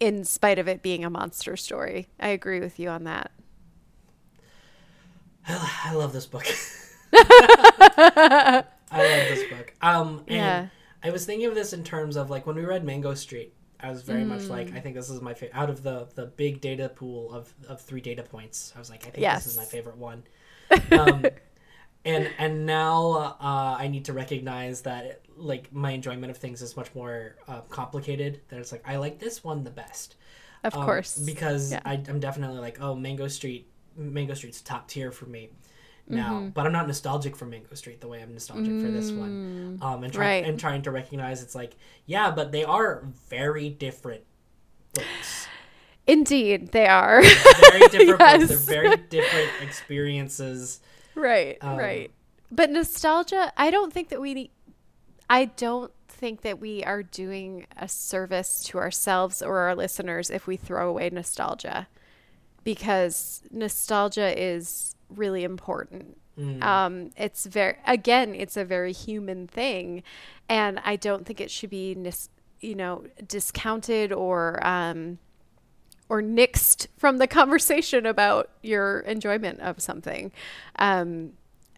[0.00, 2.08] in spite of it being a monster story.
[2.18, 3.30] I agree with you on that.
[5.48, 6.46] I love this book.
[8.90, 9.74] I love this book.
[9.82, 10.66] Um, and Yeah.
[11.02, 13.54] I was thinking of this in terms of like when we read Mango Street.
[13.82, 15.56] I was very much like, I think this is my favorite.
[15.56, 19.06] Out of the the big data pool of of three data points, I was like,
[19.06, 20.24] I think this is my favorite one.
[20.92, 21.24] Um,
[22.04, 26.76] and and now uh, I need to recognize that like my enjoyment of things is
[26.76, 28.40] much more uh, complicated.
[28.48, 30.16] That it's like I like this one the best.
[30.62, 31.18] Of Um, course.
[31.18, 31.80] because Yeah.
[31.84, 33.66] I, I'm definitely like, oh, Mango Street,
[33.96, 35.48] Mango Street's top tier for me
[36.10, 36.34] now.
[36.40, 36.48] Mm-hmm.
[36.50, 39.78] But I'm not nostalgic for Mango Street the way I'm nostalgic for this one.
[39.82, 40.28] Um, and, try, Mm.
[40.28, 40.44] Right.
[40.44, 44.22] and trying to recognize it's like, yeah, but they are very different
[44.94, 45.46] books.
[46.06, 47.22] Indeed, they are.
[47.22, 48.64] Very different books.
[48.66, 50.80] They're very different experiences.
[51.14, 52.10] right, Um, right.
[52.50, 54.50] But nostalgia, I don't think that we need,
[55.28, 60.48] I don't think that we are doing a service to ourselves or our listeners if
[60.48, 61.86] we throw away nostalgia
[62.64, 66.16] because nostalgia is really important.
[66.62, 70.02] Um, it's very, again, it's a very human thing.
[70.48, 72.30] And I don't think it should be, nis-
[72.60, 75.18] you know, discounted or, um,
[76.08, 80.32] or nixed from the conversation about your enjoyment of something.
[80.76, 81.32] Um,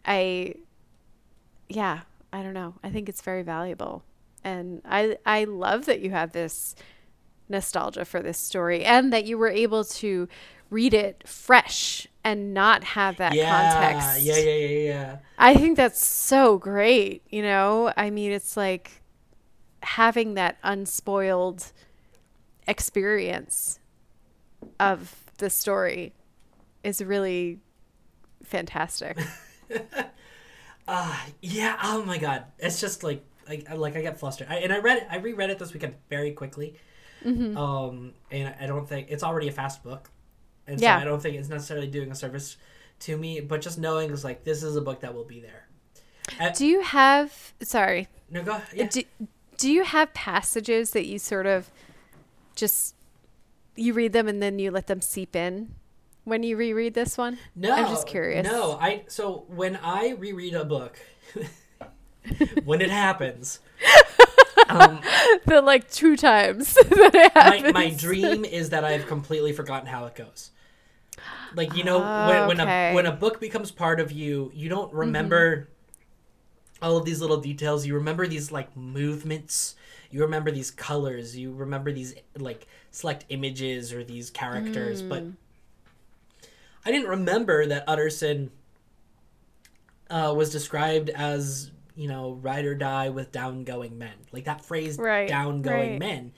[0.05, 0.55] I,
[1.67, 2.75] yeah, I don't know.
[2.83, 4.03] I think it's very valuable,
[4.43, 6.75] and I I love that you have this
[7.47, 10.27] nostalgia for this story, and that you were able to
[10.73, 14.23] read it fresh and not have that Yeah, context.
[14.23, 15.17] yeah, yeah, yeah, yeah.
[15.37, 17.23] I think that's so great.
[17.29, 19.01] You know, I mean, it's like
[19.81, 21.71] having that unspoiled
[22.67, 23.79] experience
[24.79, 26.13] of the story
[26.83, 27.59] is really
[28.43, 29.17] fantastic.
[30.87, 31.77] Uh, yeah.
[31.81, 34.47] Oh my god, it's just like like I- like I get flustered.
[34.49, 35.07] I, and I read it.
[35.09, 36.75] I reread it this weekend very quickly.
[37.25, 37.57] Mm-hmm.
[37.57, 40.09] Um, and I don't think it's already a fast book,
[40.67, 40.97] and Yeah.
[40.97, 42.57] so I don't think it's necessarily doing a service
[42.99, 43.39] to me.
[43.41, 45.67] But just knowing is like this is a book that will be there.
[46.55, 48.61] do you have, sorry, No, go.
[48.73, 48.87] Yeah.
[48.87, 49.03] do,
[49.57, 51.69] do you have passages that you sort of
[52.55, 52.95] just,
[53.75, 55.75] you read them and then you let them seep in
[56.23, 57.37] when you reread this one?
[57.55, 58.45] No, I'm just curious.
[58.45, 60.99] No, I so when I reread a book,
[62.63, 63.59] when it happens,
[64.69, 65.01] um,
[65.45, 67.73] the like two times that it my, happens.
[67.73, 70.51] my dream is that I've completely forgotten how it goes.
[71.55, 72.71] Like you know, when, when a Okay.
[72.71, 72.95] Mm-hmm.
[72.95, 75.69] when a book becomes part of you, you don't remember
[76.81, 77.85] all of these little details.
[77.85, 79.75] You remember these like movements.
[80.11, 81.35] You remember these colors.
[81.37, 85.01] You remember these like select images or these characters.
[85.01, 85.33] But Mm.
[86.85, 88.51] I didn't remember that Utterson
[90.09, 94.15] uh, was described as you know ride or die with down going men.
[94.31, 95.99] Like that phrase, Right, down going right.
[95.99, 96.33] men.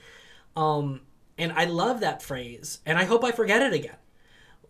[0.56, 1.01] Um,
[1.38, 3.97] and I love that phrase, and I hope I forget it again.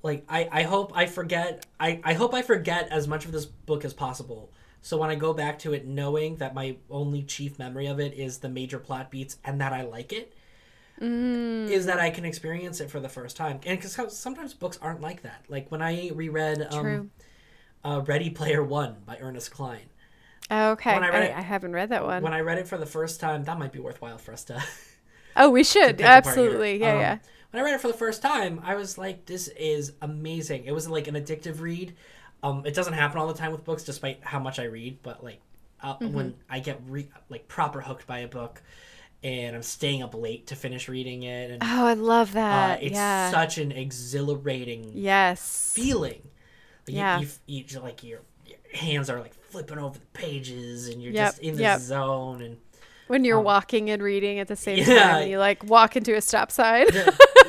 [0.02, 3.46] Like I, I hope I forget I, I hope I forget as much of this
[3.46, 4.52] book as possible.
[4.82, 8.14] So when I go back to it knowing that my only chief memory of it
[8.14, 10.34] is the major plot beats and that I like it,
[11.02, 13.60] is that I can experience it for the first time.
[13.66, 15.44] And because sometimes books aren't like that.
[15.50, 17.10] Like when I reread um,
[17.84, 19.90] uh, Ready Player One by Ernest Cline.
[20.52, 22.22] Okay, when I I, read it- I haven't read that one.
[22.24, 24.64] When I read it for the first time, that might be worthwhile for us to
[25.36, 26.34] oh, we should pick apart here.
[26.34, 26.80] absolutely.
[26.80, 27.18] Yeah, Um, yeah.
[27.52, 30.74] When I read it for the first time, I was like, "This is amazing." It
[30.74, 31.96] was like an addictive read.
[32.44, 35.00] Um, it doesn't happen all the time with books, despite how much I read.
[35.02, 35.40] But like,
[35.82, 36.14] uh, Mm-hmm.
[36.14, 38.62] when I get re- like proper hooked by a book,
[39.24, 42.84] and I'm staying up late to finish reading it, and Oh, I love uh, that.
[42.84, 43.32] it's yeah.
[43.32, 45.72] such an exhilarating yes.
[45.74, 46.22] feeling.
[46.88, 47.20] Like, Yeah.
[47.20, 51.14] You, you, you, like your, your hands are like flipping over the pages, and you're
[51.14, 51.80] Yep, just in the yep.
[51.80, 52.58] zone, and
[53.08, 55.12] when you're um, walking and reading at the same Yeah.
[55.12, 56.88] time, you like walk into a stop sign.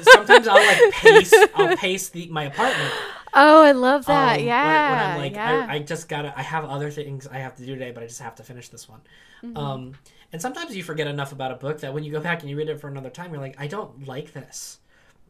[0.03, 1.35] sometimes I'll like pace.
[1.55, 2.93] I'll pace the, my apartment.
[3.35, 4.31] oh, I love that.
[4.33, 4.91] um, when- yeah.
[4.91, 5.67] When, I'm like, yeah.
[5.69, 6.33] I, I just gotta.
[6.39, 8.69] I have other things I have to do today, but I just have to finish
[8.69, 9.01] this one.
[9.43, 9.57] Mm-hmm.
[9.57, 9.93] Um,
[10.33, 12.57] and sometimes you forget enough about a book that when you go back and you
[12.57, 14.79] read it for another time, you're like, I don't like this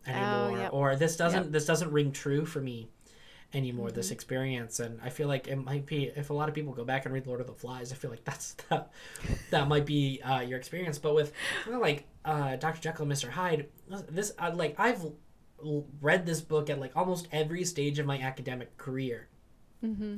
[0.06, 0.72] anymore, Oh, yep.
[0.72, 1.52] or this doesn't.
[1.52, 2.88] This doesn't ring true for me
[3.52, 3.90] anymore.
[3.90, 4.12] This Mm-hmm.
[4.14, 7.04] experience, and I feel like it might be if a lot of people go back
[7.04, 7.92] and read Lord of the Flies.
[7.92, 8.90] I feel like that's that.
[9.50, 11.32] That might be uh, your experience, but with
[11.66, 12.80] you know, like uh, Dr.
[12.80, 13.28] Jekyll and Mr.
[13.30, 13.68] Hyde,
[14.08, 15.04] this uh, like I've
[16.00, 19.28] read this book at like almost every stage of my academic career.
[19.84, 20.16] Mm-hmm.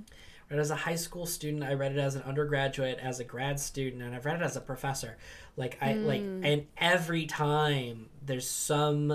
[0.50, 1.62] Read as a high school student.
[1.62, 4.56] I read it as an undergraduate, as a grad student, and I've read it as
[4.56, 5.16] a professor.
[5.56, 9.10] Like I like, and every time there's some,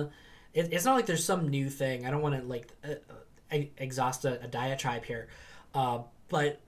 [0.54, 2.06] it, it's not like there's some new thing.
[2.06, 2.96] I don't want to like uh,
[3.78, 5.28] exhaust a, a diatribe here,
[5.74, 6.00] Uh,
[6.30, 6.60] but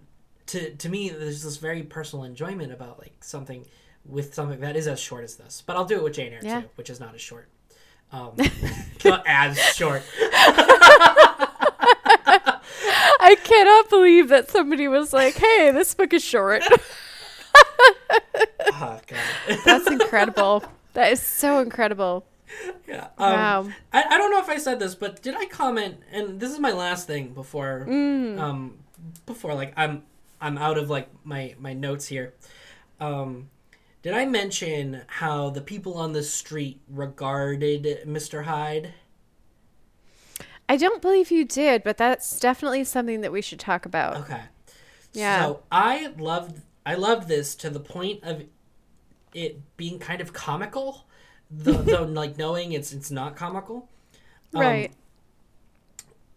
[0.48, 3.66] to to me, there's this very personal enjoyment about like something
[4.06, 5.64] with something that is as short as this.
[5.66, 6.62] But I'll do it with Jane Eyre Yeah.
[6.62, 7.48] too, which is not as short.
[8.12, 8.34] Um,
[9.06, 10.04] not as short.
[13.28, 16.64] I cannot believe that somebody was like, "Hey, this book is short."
[18.78, 19.60] Oh, God.
[19.64, 20.62] That's incredible.
[20.94, 22.26] That is so incredible.
[22.88, 23.08] Yeah.
[23.18, 23.70] Um, Wow.
[23.92, 26.02] I, I don't know if I said this, but did I comment?
[26.12, 28.40] And this is my last thing before, Mm.
[28.40, 28.78] um,
[29.26, 30.04] before like I'm
[30.42, 32.34] I'm out of like my my notes here.
[33.00, 33.50] Um,
[34.04, 38.44] did I mention how the people on the street regarded Mr.
[38.44, 38.94] Hyde?
[40.68, 44.18] I don't believe you did, but that's definitely something that we should talk about.
[44.18, 44.42] Okay.
[45.14, 45.42] Yeah.
[45.44, 48.44] So I loved I loved this to the point of
[49.34, 51.06] it being kind of comical,
[51.52, 53.90] though, though like knowing it's it's not comical.
[54.54, 54.92] Um, right.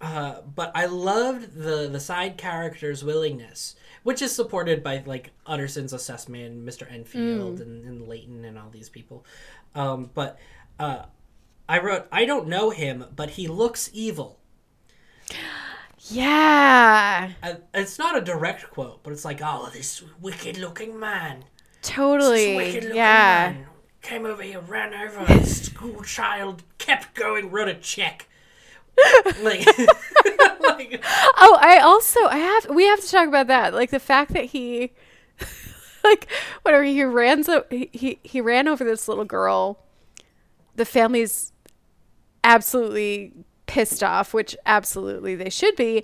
[0.00, 5.92] Uh, but I loved the the side characters' willingness, which is supported by like Utterson's
[5.92, 6.90] assessment, Mr.
[6.90, 9.24] Enfield, and, and Leighton, and all these people.
[9.74, 10.38] Um, but
[10.78, 11.06] uh,
[11.68, 14.38] I wrote, I don't know him, but he looks evil.
[16.10, 17.30] Yeah.
[17.42, 21.40] Uh, it's not a direct quote, but it's like, oh, this wicked-looking man,
[21.82, 22.56] this Totally.
[22.56, 23.52] wicked-looking Yeah.
[23.54, 23.66] man
[24.02, 28.28] came over here, ran over a school child, kept going, wrote a check.
[29.42, 29.64] like,
[30.60, 31.04] like
[31.36, 33.72] Oh, I also I have we have to talk about that.
[33.74, 34.92] Like the fact that he
[36.04, 36.28] like
[36.62, 39.84] whatever he ran so he, he he ran over this little girl.
[40.74, 41.52] The family's
[42.42, 43.32] absolutely
[43.66, 46.02] pissed off, which absolutely they should be.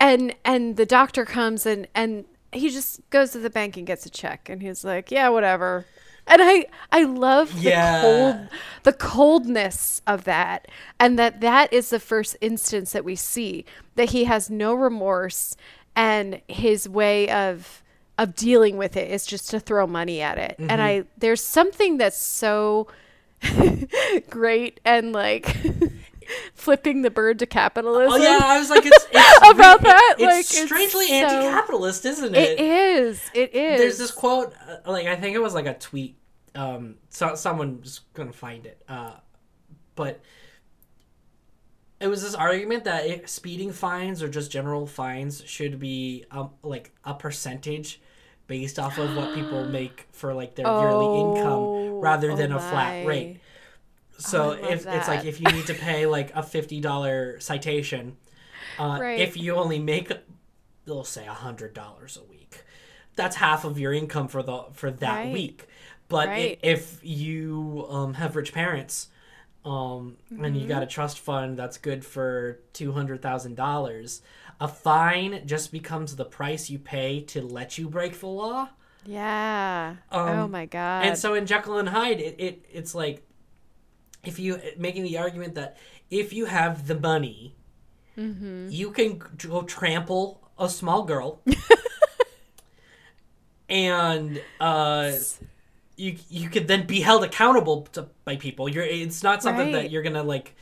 [0.00, 4.04] And and the doctor comes and and he just goes to the bank and gets
[4.04, 5.86] a check and he's like, "Yeah, whatever."
[6.26, 8.00] And I I love the Yeah.
[8.00, 8.48] cold
[8.84, 10.66] the coldness of that
[10.98, 13.64] and that that is the first instance that we see
[13.94, 15.56] that he has no remorse
[15.94, 17.82] and his way of
[18.18, 20.80] of dealing with it is just to throw money at it and mm-hmm.
[20.80, 22.88] i there's something that's so
[24.30, 25.56] great and like
[26.54, 30.14] flipping the bird to capitalism Oh yeah, I was like, it's, it's About it- that,
[30.18, 30.24] It's
[30.58, 32.58] like, strangely so- anti-capitalist, isn't it?
[32.58, 35.74] it is it is There's this quote, uh, like I think it was like a
[35.74, 36.16] tweet.
[36.54, 38.82] Um, so someone's gonna find it.
[38.88, 39.12] Uh,
[39.94, 40.20] but
[42.00, 46.50] it was this argument that it, speeding fines or just general fines should be um,
[46.62, 48.00] like a percentage
[48.48, 52.52] based off of what people make for like their yearly income Oh, rather oh than
[52.52, 53.38] a flat rate.
[54.18, 58.16] So love if it's like if you need to pay like a fifty dollar citation,
[58.78, 59.16] uh, Right.
[59.16, 60.12] if you only make,
[60.86, 62.64] they'll say a hundred dollars a week,
[63.16, 65.26] that's half of your income for the for that Right.
[65.26, 65.66] week.
[66.08, 66.58] But Right.
[66.62, 69.08] if you um, have rich parents,
[69.64, 70.60] um, and Mm-hmm.
[70.60, 74.22] you got a trust fund that's good for two hundred thousand dollars,
[74.60, 78.68] a fine just becomes the price you pay to let you break the law.
[79.04, 83.26] yeah Um, oh my god And so in Jekyll and Hyde, it, it it's like
[84.24, 85.76] if you making the argument that
[86.10, 87.54] if you have the money,
[88.18, 88.68] Mm-hmm.
[88.68, 91.40] you can go trample a small girl,
[93.70, 95.12] and uh,
[95.96, 98.68] you you could then be held accountable to, by people.
[98.68, 100.54] You're it's not something that you're gonna like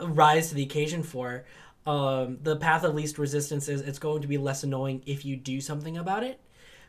[0.00, 1.44] rise to the occasion for.
[1.86, 5.36] Um, the path of least resistance is it's going to be less annoying if you
[5.36, 6.38] do something about it.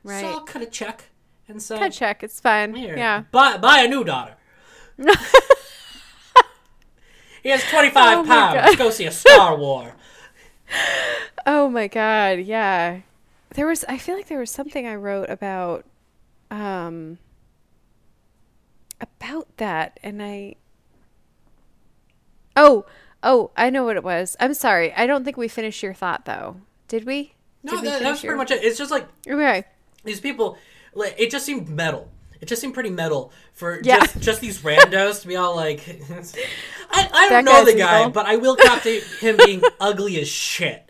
[0.04, 0.22] Right.
[0.22, 1.06] So I'll cut a check
[1.48, 4.36] and say, Cut check it's fine here, yeah buy buy a new daughter.
[7.44, 8.76] he has twenty five Oh my pounds.
[8.76, 9.94] Go see a Star War.
[11.46, 13.00] Oh my god, yeah.
[13.56, 15.84] There was I feel like there was something I wrote about
[16.52, 17.18] um
[19.02, 20.56] about that and I
[22.56, 22.86] Oh,
[23.24, 24.36] oh, I know what it was.
[24.40, 24.94] I'm sorry.
[24.94, 26.58] I don't think we finished your thought though.
[26.88, 27.34] Did we?
[27.64, 28.64] No, Did we that, that's pretty your- much it.
[28.64, 29.64] It's just like Okay.
[30.04, 30.58] these people.
[30.94, 32.10] Like, it just seemed metal.
[32.42, 34.00] It just seemed pretty metal for Yeah.
[34.00, 35.82] just just these randos to be all like.
[36.92, 38.12] I, I don't know the guy's guy, evil.
[38.12, 40.90] but I will cop to him being ugly as shit.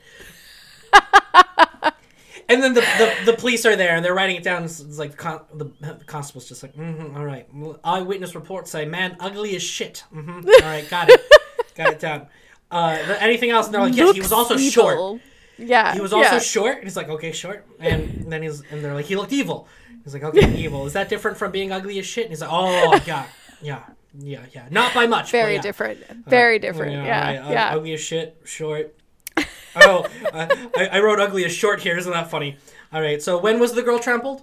[2.52, 4.64] And then the, the, the police are there and they're writing it down.
[4.64, 7.48] It's, it's like con- the, the constable's just like, mm-hmm, all right.
[7.84, 10.04] Eyewitness reports say, man, ugly as shit.
[10.12, 11.22] hmm All right, got it.
[11.76, 12.26] got it down.
[12.72, 13.68] Uh, anything else?
[13.68, 15.22] And they're like, yes, he was also short.
[15.60, 15.94] Yeah.
[15.94, 16.40] He was also yeah.
[16.40, 16.76] short.
[16.76, 17.66] And he's like, okay, short.
[17.80, 19.68] And then he's and they're like, he looked evil.
[20.04, 20.86] He's like, okay, evil.
[20.86, 22.26] Is that different from being ugly as shit?
[22.26, 23.26] And he's like, oh yeah,
[23.62, 23.84] yeah,
[24.18, 24.68] yeah, yeah.
[24.72, 25.32] Not by much.
[25.32, 25.62] very yeah.
[25.62, 26.00] different.
[26.28, 26.96] Very Uh, different.
[26.98, 27.26] all Yeah.
[27.28, 27.76] right, uh, Yeah.
[27.76, 28.96] ugly as shit, short.
[29.76, 31.98] oh, I, I- I wrote ugly as short here.
[31.98, 32.58] Isn't that funny?
[32.92, 33.22] All right.
[33.22, 34.42] So when was the girl trampled?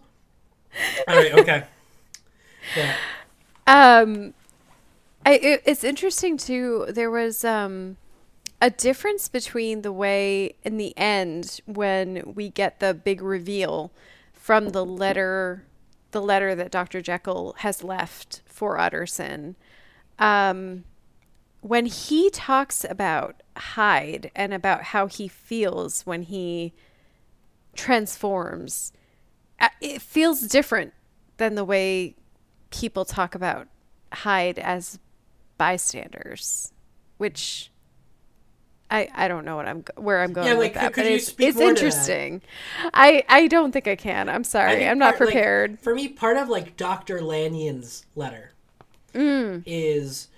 [1.08, 1.32] All right.
[1.32, 1.64] Okay.
[2.76, 2.94] Yeah.
[3.68, 4.34] Um,
[5.24, 6.86] I, it, it's interesting too.
[6.88, 7.96] There was um,
[8.60, 13.92] a difference between the way in the end when we get the big reveal
[14.32, 15.64] from the letter
[16.12, 17.02] the letter that Dr.
[17.02, 19.54] Jekyll has left for Utterson.
[20.18, 20.84] Um,
[21.60, 26.72] when he talks about Hyde and about how he feels when he
[27.74, 28.92] transforms,
[29.60, 30.94] uh, it feels different
[31.36, 32.14] than the way
[32.70, 33.68] people talk about
[34.12, 34.98] Hyde as
[35.58, 36.72] bystanders,
[37.18, 37.70] which
[38.90, 41.10] I I don't know what I'm where I'm going Yeah, with like, that, could but
[41.10, 41.78] you it's speak it's more to that?
[41.86, 42.42] interesting.
[42.94, 44.28] I I don't think I can.
[44.28, 44.86] I'm sorry.
[44.86, 45.80] I'm not part- like, prepared.
[45.80, 47.20] for me, part of like Dr.
[47.20, 48.52] Lanyon's letter
[49.14, 49.62] Mm.
[49.66, 50.28] is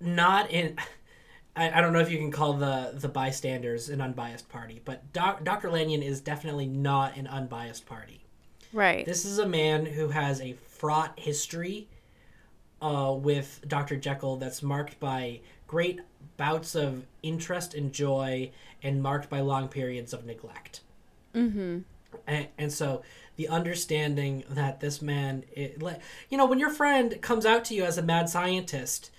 [0.00, 0.76] not in.
[1.56, 5.12] I, I don't know if you can call the the bystanders an unbiased party, but
[5.12, 5.70] doc, Dr.
[5.70, 8.24] Lanyon is definitely not an unbiased party.
[8.72, 9.06] right.
[9.06, 11.86] This is a man who has a fraught history
[12.82, 13.96] uh, with Dr.
[13.96, 16.00] Jekyll that's marked by great
[16.36, 18.50] bouts of interest and joy
[18.82, 20.80] and marked by long periods of neglect.
[21.34, 21.80] Mm-hmm.
[22.26, 23.02] And, and so
[23.36, 27.74] the understanding that this man, it, like, you know, when your friend comes out to
[27.74, 29.10] you as a mad scientist,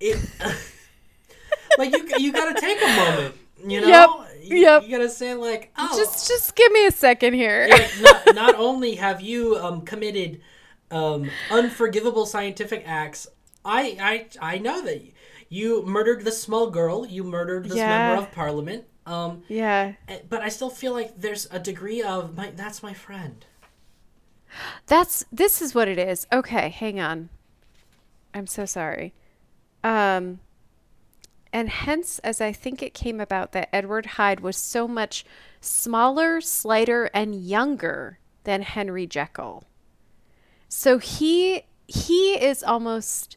[0.00, 0.18] it.
[1.78, 3.34] like you, you gotta take a moment,
[3.66, 3.88] you know.
[3.88, 4.82] Yep, You, yep.
[4.84, 7.68] you gotta say like, oh, just just give me a second here.
[8.00, 10.40] not, not only have you um, committed
[10.90, 13.26] um, unforgivable scientific acts,
[13.64, 13.96] I,
[14.40, 15.12] I I know that you
[15.84, 17.88] murdered this small girl, you murdered this Yeah.
[17.88, 18.84] member of parliament.
[19.06, 19.94] Um, yeah.
[20.08, 23.44] eh, but I still feel like there's a degree of my that's my friend.
[24.86, 26.26] That's this is what it is.
[26.32, 27.28] Okay, hang on.
[28.32, 29.12] I'm so sorry.
[29.82, 30.40] Um
[31.52, 35.24] and hence as I think it came about that Edward Hyde was so much
[35.60, 39.64] smaller, slighter and younger than Henry Jekyll.
[40.68, 43.36] So he he is almost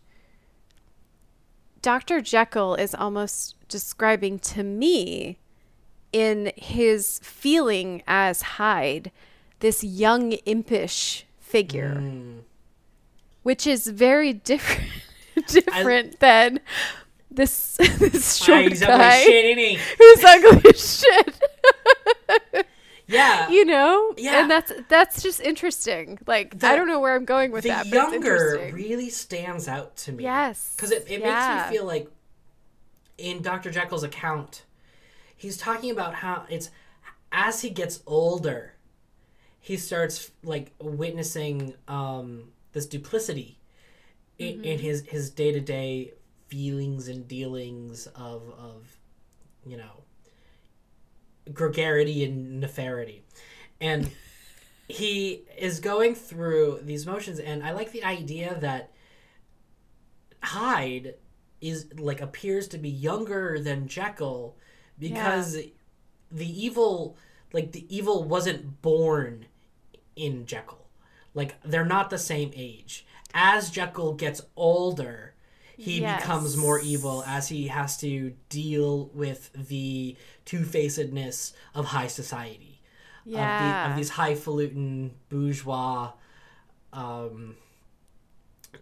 [1.84, 2.22] Dr.
[2.22, 5.38] Jekyll is almost describing to me
[6.14, 9.12] in his feeling as Hyde
[9.60, 12.40] this young impish figure Mm.
[13.44, 14.90] which is very different
[15.48, 16.60] different than
[17.30, 19.22] this this short guy
[19.98, 21.36] who's ugly as shit
[23.14, 23.49] Yeah.
[23.49, 24.41] you know Yeah.
[24.41, 27.70] and that's that's just interesting like The- i don't know where i'm going with the
[27.70, 30.24] that but it's younger really stands out to me.
[30.24, 31.28] Yes, Because it, it yeah.
[31.57, 32.07] makes me feel like
[33.18, 33.70] in Dr.
[33.70, 34.64] Jekyll's account,
[35.38, 36.72] he's talking about how it's
[37.32, 38.74] as he gets older,
[39.59, 43.59] he starts like witnessing um, this duplicity
[44.39, 44.64] in, Mm-hmm.
[44.66, 46.14] in his his day to day
[46.47, 48.97] feelings and dealings of of
[49.66, 50.03] you know
[51.52, 53.24] gregarity and nefarity,
[53.82, 54.10] and
[54.88, 58.91] he is going through these motions, and I like the idea that
[60.41, 61.16] Hyde
[61.62, 64.58] is like appears to be younger than Jekyll
[65.00, 65.58] because
[66.32, 67.18] the evil
[67.54, 69.46] like the evil wasn't born
[70.16, 70.88] in Jekyll.
[71.34, 73.06] Like they're not the same age.
[73.34, 75.33] As Jekyll gets older,
[75.78, 76.21] he Yes.
[76.21, 80.15] becomes more evil as he has to deal with the
[80.45, 82.82] two-facedness of high society.
[83.26, 86.11] Of, the, yeah of these highfalutin bourgeois
[86.91, 87.55] um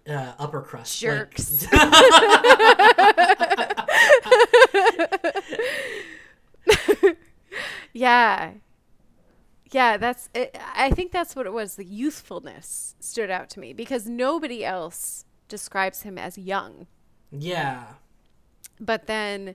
[0.09, 1.67] uh, upper crust like- jerks
[7.93, 8.51] yeah
[9.71, 13.73] yeah that's it, i think that's what it was the youthfulness stood out to me
[13.73, 16.87] because nobody else describes him as young.
[17.31, 17.83] Yeah.
[18.79, 19.53] But then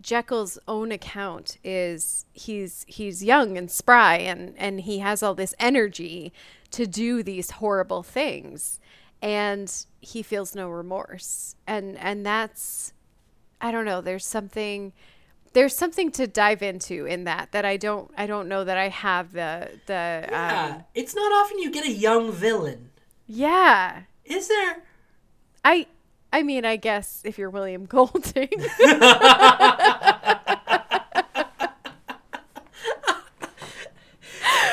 [0.00, 5.54] Jekyll's own account is he's he's young and spry and and he has all this
[5.60, 6.32] energy
[6.72, 8.80] to do these horrible things.
[9.22, 11.54] And he feels no remorse.
[11.66, 12.92] And and that's
[13.60, 14.92] I don't know there's something
[15.52, 18.88] there's something to dive into in that that I don't I don't know that I
[18.88, 20.74] have the the yeah.
[20.76, 22.90] um, it's not often you get a young villain.
[23.26, 24.02] Yeah.
[24.24, 24.82] Is there
[25.66, 25.86] I
[26.32, 28.48] I mean I guess if you're William Golding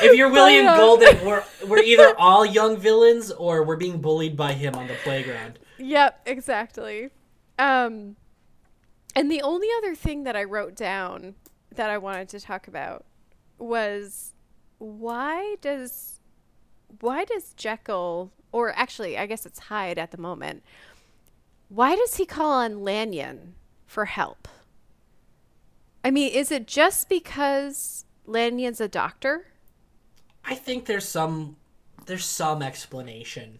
[0.02, 4.36] if you're William uh, Golding, we're we're either all young villains or we're being bullied
[4.36, 5.58] by him on the playground.
[5.78, 7.10] Yep, exactly.
[7.58, 8.14] Um,
[9.16, 11.34] and the only other thing that I wrote down
[11.74, 13.04] that I wanted to talk about
[13.58, 14.32] was
[14.78, 16.20] why does
[17.00, 20.62] why does Jekyll or actually I guess it's Hyde at the moment
[21.68, 23.54] why does he call on Lanyon
[23.84, 24.46] for help?
[26.04, 29.46] I mean, is it just because Lanyon's a doctor?
[30.44, 31.56] I think there's some
[32.06, 33.58] there's some explanation.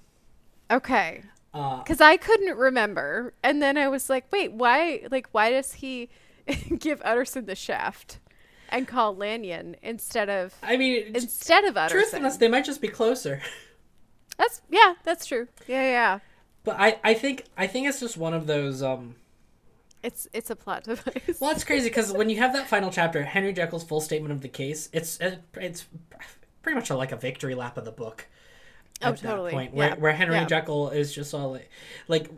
[0.70, 1.22] Okay.
[1.52, 3.34] Uh, because I couldn't remember.
[3.42, 5.02] And then I was like, wait, why?
[5.10, 6.08] Like, why does he?
[6.78, 8.18] give Utterson the shaft
[8.68, 12.00] and call Lanyon instead of I mean, instead of Utterson.
[12.00, 13.40] truthfulness, they might just be closer.
[14.36, 15.48] That's yeah, that's true.
[15.66, 16.18] Yeah, yeah.
[16.64, 18.82] But I, I think I think it's just one of those.
[18.82, 19.16] Um,
[20.02, 21.38] It's it's a plot device.
[21.40, 24.40] well, it's crazy because when you have that final chapter, Henry Jekyll's full statement of
[24.40, 25.18] the case, it's
[25.56, 25.86] it's
[26.62, 28.26] pretty much like a victory lap of the book.
[29.02, 29.50] Oh, At that totally.
[29.52, 29.94] point, where Yeah.
[29.96, 30.44] where Henry Yeah.
[30.46, 31.70] Jekyll is just all like,
[32.08, 32.30] like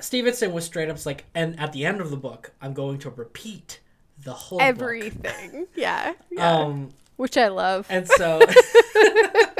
[0.00, 3.10] Stevenson was straight up like, and at the end of the book, I'm going to
[3.10, 3.80] repeat
[4.22, 4.60] the whole.
[4.60, 5.66] Everything.
[5.74, 6.12] Yeah.
[6.30, 6.56] yeah.
[6.58, 7.86] Um, Which I love.
[7.90, 8.40] and so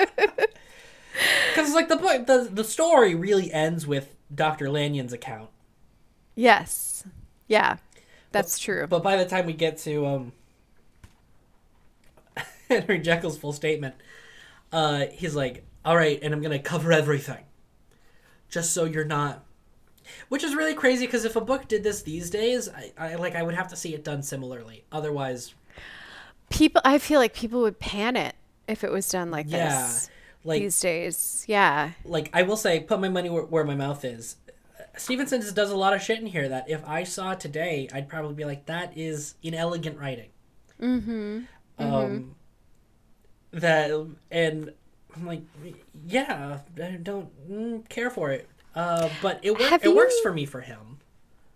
[1.49, 5.51] because like the book, the the story really ends with Doctor Lanyon's account.
[6.35, 7.05] yes.
[7.49, 7.77] Yeah.
[8.31, 8.87] That's true.
[8.87, 10.33] But by the time we get to um
[12.69, 13.95] Henry Jekyll's full statement,
[14.73, 17.45] uh he's like, "All right, and I'm going to cover everything.
[18.49, 19.45] Just so you're not
[20.29, 23.35] which is really crazy because if a book did this these days, I, I like
[23.35, 24.85] I would have to see it done similarly.
[24.91, 25.55] Otherwise,
[26.51, 28.35] people I feel like people would pan it
[28.69, 30.11] if it was done like yeah, this
[30.45, 31.45] like these days.
[31.49, 31.93] Yeah.
[32.05, 34.37] like I will say, put my money where, where my mouth is.
[34.97, 38.09] Stevenson just does a lot of shit in here that if I saw today, I'd
[38.09, 40.31] probably be like, that is inelegant writing.
[40.81, 41.41] Mm-hmm.
[41.79, 42.35] Um,
[43.53, 43.91] that
[44.31, 44.73] and
[45.15, 45.43] I'm like,
[46.07, 48.49] yeah, I don't mm, care for it.
[48.75, 50.99] Uh, but it wor- it works for me for him.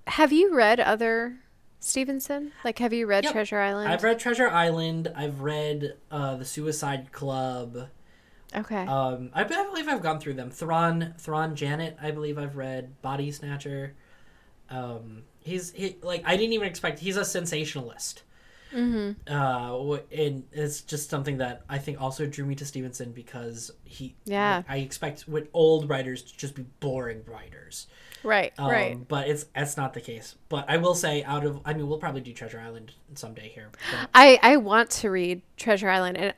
[0.07, 1.37] Have you read other
[1.81, 2.53] Stevenson?
[2.65, 3.33] Like have you read Yep.
[3.33, 3.89] Treasure Island?
[3.89, 5.13] I've read Treasure Island.
[5.17, 7.89] I've read uh, the Suicide Club.
[8.55, 8.87] Okay.
[8.87, 10.51] Um, I, I believe I've gone through them.
[10.51, 11.97] Thrawn, Thrawn Janet.
[12.01, 13.95] I believe I've read Body Snatcher.
[14.71, 16.99] Um, he's he like I didn't even expect.
[16.99, 18.23] He's a sensationalist.
[18.73, 19.33] Mm-hmm.
[19.33, 24.17] Uh, and it's just something that I think also drew me to Stevenson because he.
[24.25, 24.63] Yeah.
[24.69, 27.87] I expect with old writers to just be boring writers.
[28.23, 29.09] right, Um, right.
[29.09, 30.35] But it's that's not the case.
[30.49, 33.71] But I will say, out of I mean, we'll probably do Treasure Island someday here.
[33.93, 36.35] But I I want to read Treasure Island and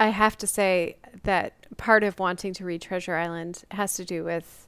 [0.00, 4.24] I have to say that part of wanting to read Treasure Island has to do
[4.24, 4.64] with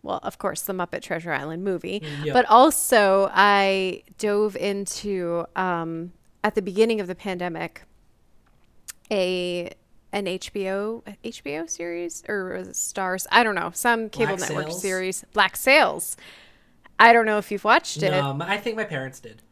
[0.00, 2.32] well, of course, the Muppet Treasure Island movie, Yeah.
[2.32, 6.12] but also I dove into um,
[6.44, 7.82] at the beginning of the pandemic
[9.10, 9.70] a
[10.12, 15.56] an HBO HBO series or Starz, I don't know, some cable Black network series, Black
[15.56, 16.16] Sails.
[16.98, 19.42] I don't know if you've watched it um, I think my parents did.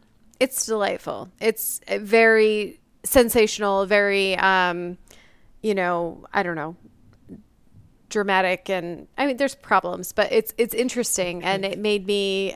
[0.41, 1.29] it's delightful.
[1.41, 4.97] It's very sensational, very um,
[5.67, 6.77] you know, I don't know,
[8.09, 12.55] dramatic and I mean there's problems, but it's it's interesting and it made me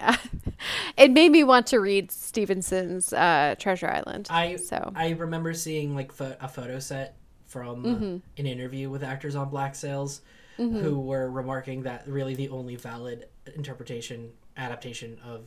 [0.97, 4.29] it made me want to read Stevenson's uh, Treasure Island.
[4.31, 7.17] I so I remember seeing like pho- a photo set
[7.47, 10.23] from an interview with actors on Black Sails
[10.57, 13.27] who were remarking that really the only valid
[13.57, 15.41] interpretation adaptation of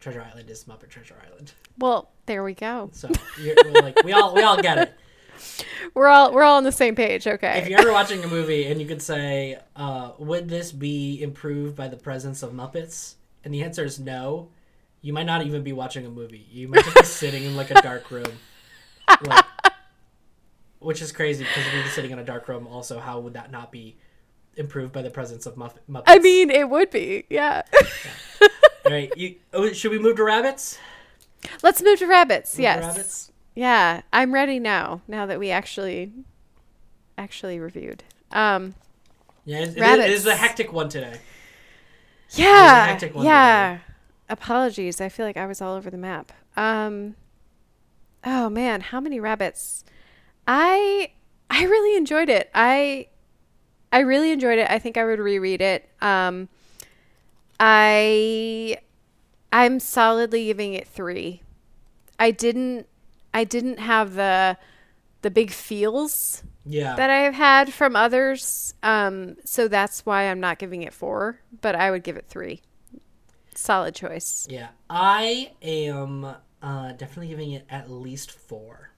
[0.00, 1.52] Treasure Island is Muppet Treasure Island.
[1.78, 2.88] well, there we go.
[2.92, 4.94] So you're, like we all we all get it.
[5.94, 7.26] We're all we're all on the same page.
[7.26, 7.58] Okay.
[7.58, 11.76] If you're ever watching a movie and you could say, uh, "Would this be improved
[11.76, 14.48] by the presence of Muppets?" and the answer is no,
[15.00, 16.46] you might not even be watching a movie.
[16.50, 18.38] You might just be sitting in like a dark room,
[19.22, 19.44] like,
[20.78, 23.50] which is crazy because if you're sitting in a dark room, also how would that
[23.50, 23.96] not be
[24.56, 26.04] improved by the presence of Muff- Muppets?
[26.06, 27.24] I mean, it would be.
[27.28, 27.62] Yeah.
[28.84, 30.78] all right, you, oh, should we move to rabbits?
[31.62, 32.52] Let's move to rabbits.
[32.52, 32.84] Move to yes.
[32.84, 33.31] rabbits.
[33.54, 35.02] Yeah, I'm ready now.
[35.06, 36.12] Now that we actually
[37.18, 38.02] actually reviewed.
[38.30, 38.74] Um
[39.44, 41.18] Yeah, it, it is, a hectic one today.
[42.34, 42.86] yeah.
[42.86, 43.78] hectic one Yeah.
[44.28, 45.00] Apologies.
[45.00, 46.32] I feel like I was all over the map.
[46.56, 47.14] Um
[48.24, 49.84] Oh man, how many rabbits?
[50.46, 51.12] I
[51.50, 52.50] I really enjoyed it.
[52.54, 53.08] I
[53.92, 54.70] I really enjoyed it.
[54.70, 55.90] I think I would reread it.
[56.00, 56.48] Um
[57.60, 58.78] I
[59.52, 61.42] I'm solidly giving it 3.
[62.18, 62.86] I didn't
[63.34, 64.56] I didn't have the
[65.22, 68.74] the big feels Yeah, that I've had from others.
[68.82, 72.62] Um, so that's why I'm not giving it four, but I would give it three.
[73.54, 74.46] Solid choice.
[74.50, 74.68] yeah.
[74.90, 76.24] I am
[76.62, 78.90] uh, definitely giving it at least four.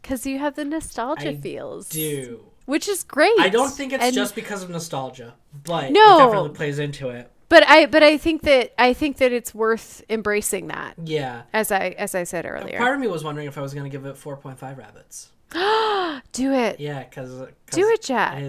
[0.00, 1.88] Because you have the nostalgia I feels.
[1.90, 3.38] Do Which is great.
[3.38, 5.34] I don't think it's And- just because of nostalgia,
[5.64, 6.16] but No.
[6.16, 7.30] it definitely plays into it.
[7.50, 10.94] But I but I think that I think that it's worth embracing that.
[11.04, 11.42] Yeah.
[11.52, 12.78] As I as I said earlier.
[12.78, 15.32] Part of me was wondering if I was going to give it 4.5 rabbits.
[16.32, 16.80] Do it.
[16.80, 17.30] Yeah, because
[17.72, 18.42] Do it, Jack.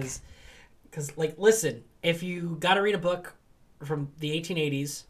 [0.84, 3.34] Because, like, listen, if you got to read a book
[3.84, 5.04] from the 1880s,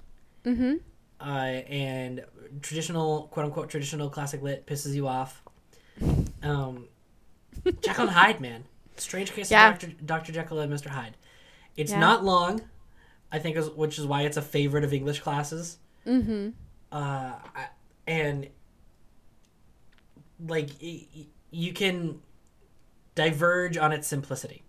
[0.45, 0.75] Mm-hmm.
[1.21, 2.25] uh, and
[2.63, 5.43] traditional, quote unquote, traditional classic lit pisses you off,
[6.43, 6.89] um,
[7.83, 8.65] Jekyll and Hyde, man.
[8.97, 9.73] Strange case Yeah.
[9.73, 9.93] of Dr.
[10.05, 10.33] Dr.
[10.33, 10.87] Jekyll and Mr.
[10.87, 11.17] Hyde.
[11.77, 12.01] It's Yeah.
[12.01, 12.63] not long,
[13.33, 15.79] I think, is, which is why it's a favorite of English classes.
[16.07, 16.51] Mm-hmm.
[16.91, 17.33] uh,
[18.07, 18.49] and
[20.49, 20.71] like
[21.51, 22.19] you can
[23.15, 24.63] diverge on its simplicity.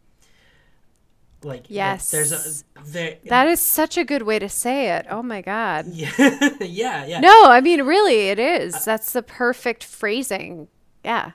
[1.44, 2.11] Like Yes.
[2.11, 3.18] there's a there.
[3.26, 5.07] That is such a good way to say it.
[5.10, 5.88] Oh my god.
[5.88, 6.11] yeah,
[6.61, 7.19] yeah, yeah.
[7.19, 8.85] No, I mean really it is.
[8.85, 10.68] That's the perfect phrasing.
[11.03, 11.31] Yeah.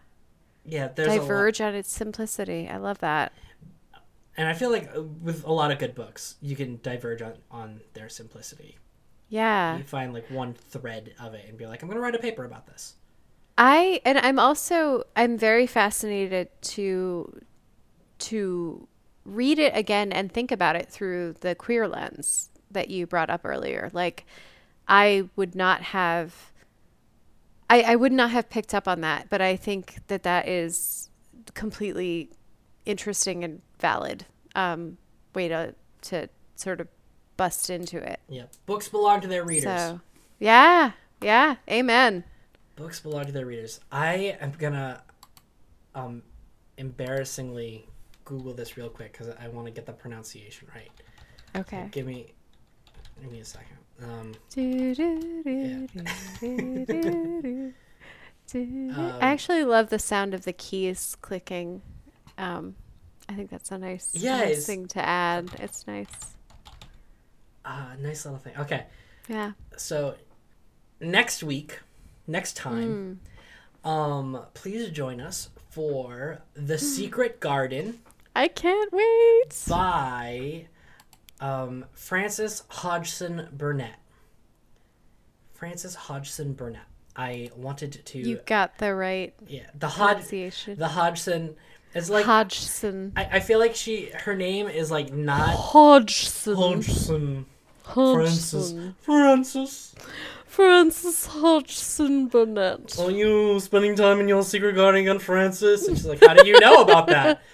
[0.65, 1.09] yeah, there's.
[1.09, 2.69] Diverge on its simplicity.
[2.69, 3.33] I love that.
[4.39, 7.35] And I feel like uh, with a lot of good books, you can diverge on
[7.51, 8.79] on their simplicity.
[9.29, 9.77] Yeah.
[9.77, 12.45] You find like one thread of it and be like, I'm gonna write a paper
[12.45, 12.95] about this.
[13.59, 17.41] I and I'm also I'm very fascinated to
[18.21, 18.87] to
[19.25, 23.41] read it again and think about it through the queer lens that you brought up
[23.45, 23.91] earlier.
[23.93, 24.25] Like
[24.87, 26.53] I would not have
[27.69, 31.11] I, I would not have picked up on that, but I think that that is
[31.55, 32.31] completely
[32.89, 34.99] interesting and valid um,
[35.35, 36.89] way to to sort of
[37.37, 38.21] bust into it.
[38.29, 39.65] Yeah, books belong to their readers.
[39.65, 40.01] So
[40.39, 42.25] yeah, yeah, amen.
[42.77, 43.81] Books belong to their readers.
[43.93, 45.03] I am gonna
[45.95, 46.23] um
[46.79, 47.87] embarrassingly
[48.25, 50.91] Google this real quick because I want to get the pronunciation right.
[51.57, 51.89] Okay.
[51.91, 52.35] Give me,
[53.21, 53.79] give me a second.
[54.03, 54.35] Um,
[58.47, 58.93] do.
[58.95, 61.83] Um, I actually love the sound of the keys clicking.
[62.39, 62.75] Um,
[63.29, 65.51] I think that's a nice, Yeah, nice thing to add.
[65.59, 66.07] It's nice.
[67.65, 68.55] uh, nice little thing.
[68.59, 68.87] Okay,
[69.29, 69.53] Yeah.
[69.77, 70.15] so
[71.01, 71.81] next week,
[72.27, 73.21] next time,
[73.85, 78.01] um, please join us for The Secret Garden
[78.35, 79.63] I can't wait.
[79.69, 80.67] by
[81.41, 83.99] um, Frances Hodgson Burnett.
[85.55, 86.83] Frances Hodgson Burnett.
[87.17, 90.79] I wanted to You got the right yeah the Hodge pronunciation.
[90.79, 91.57] the Hodgson.
[91.95, 93.13] It's like Hodgson.
[93.17, 96.55] I, I feel like she her name is like not Hodgson.
[96.57, 97.47] Hodgson.
[97.83, 98.75] Frances.
[99.01, 99.95] Frances.
[100.47, 102.99] Frances Hodgson Burnett.
[102.99, 105.89] Are you spending time in your secret garden on Frances?
[105.89, 107.43] And she's like, How do you know about that?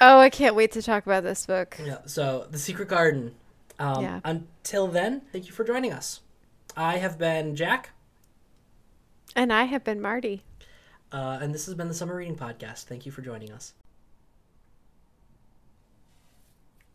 [0.00, 1.76] Oh, I can't wait to talk about this book.
[1.84, 3.34] Yeah, so the secret garden.
[3.78, 4.20] Um, Yeah.
[4.24, 6.20] Until then, thank you for joining us.
[6.76, 7.90] I have been Jack,
[9.34, 10.44] And I have been Marty.
[11.12, 12.84] Uh, and this has been the Summer Reading Podcast.
[12.84, 13.74] Thank you for joining us.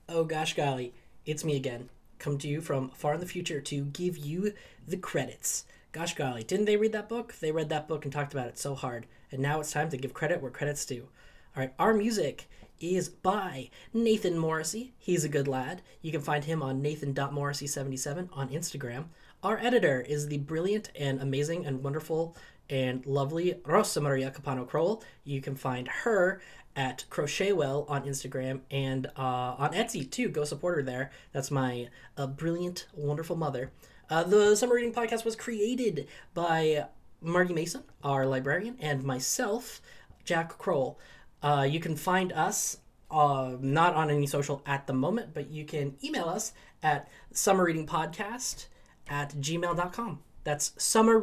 [0.09, 0.93] Oh gosh, golly,
[1.25, 1.89] it's me again.
[2.19, 4.53] Come to you from far in the future to give you
[4.87, 5.65] the credits.
[5.91, 7.35] Gosh golly, didn't they read that book?
[7.39, 9.07] They read that book and talked about it so hard.
[9.31, 11.07] And now it's time to give credit where credit's due.
[11.55, 12.49] All right, our music
[12.79, 14.93] is by Nathan Morrissey.
[14.97, 15.81] He's a good lad.
[16.01, 19.05] You can find him on nathan.morrissey77 on Instagram.
[19.41, 22.35] Our editor is the brilliant and amazing and wonderful
[22.73, 25.03] and lovely Rosa Maria Capano Kroll.
[25.23, 26.41] You can find her
[26.75, 30.27] at Crochetwell on Instagram and uh, on Etsy too.
[30.27, 31.11] Go support her there.
[31.33, 33.71] That's my uh, brilliant, wonderful mother.
[34.09, 36.87] Uh, the Summer Reading Podcast was created by
[37.21, 39.79] Margie Mason, our librarian, and myself,
[40.25, 40.99] Jack Kroll.
[41.43, 42.77] Uh, you can find us
[43.11, 48.65] uh, not on any social at the moment, but you can email us at summerreadingpodcast
[49.07, 50.19] at gmail.com.
[50.43, 51.17] That's summer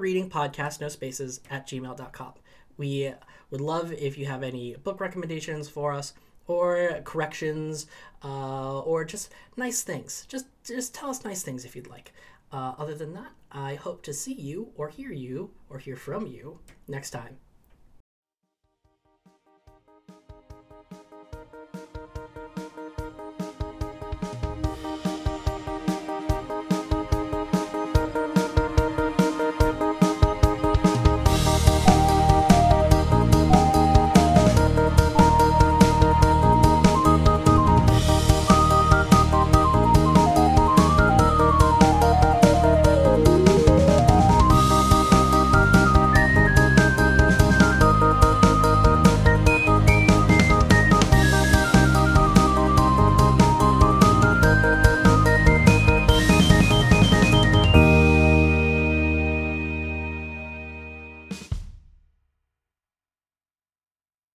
[0.81, 2.35] no spaces, at gmail.com.
[2.77, 3.13] We
[3.51, 6.15] would love if you have any book recommendations for us
[6.47, 7.87] or corrections
[8.25, 10.27] uh, or just nice things.
[10.29, 12.13] Just, just tell us nice things if you'd like.
[12.53, 16.27] Uh, other than that, I hope to see you or hear you or hear from
[16.27, 17.37] you next time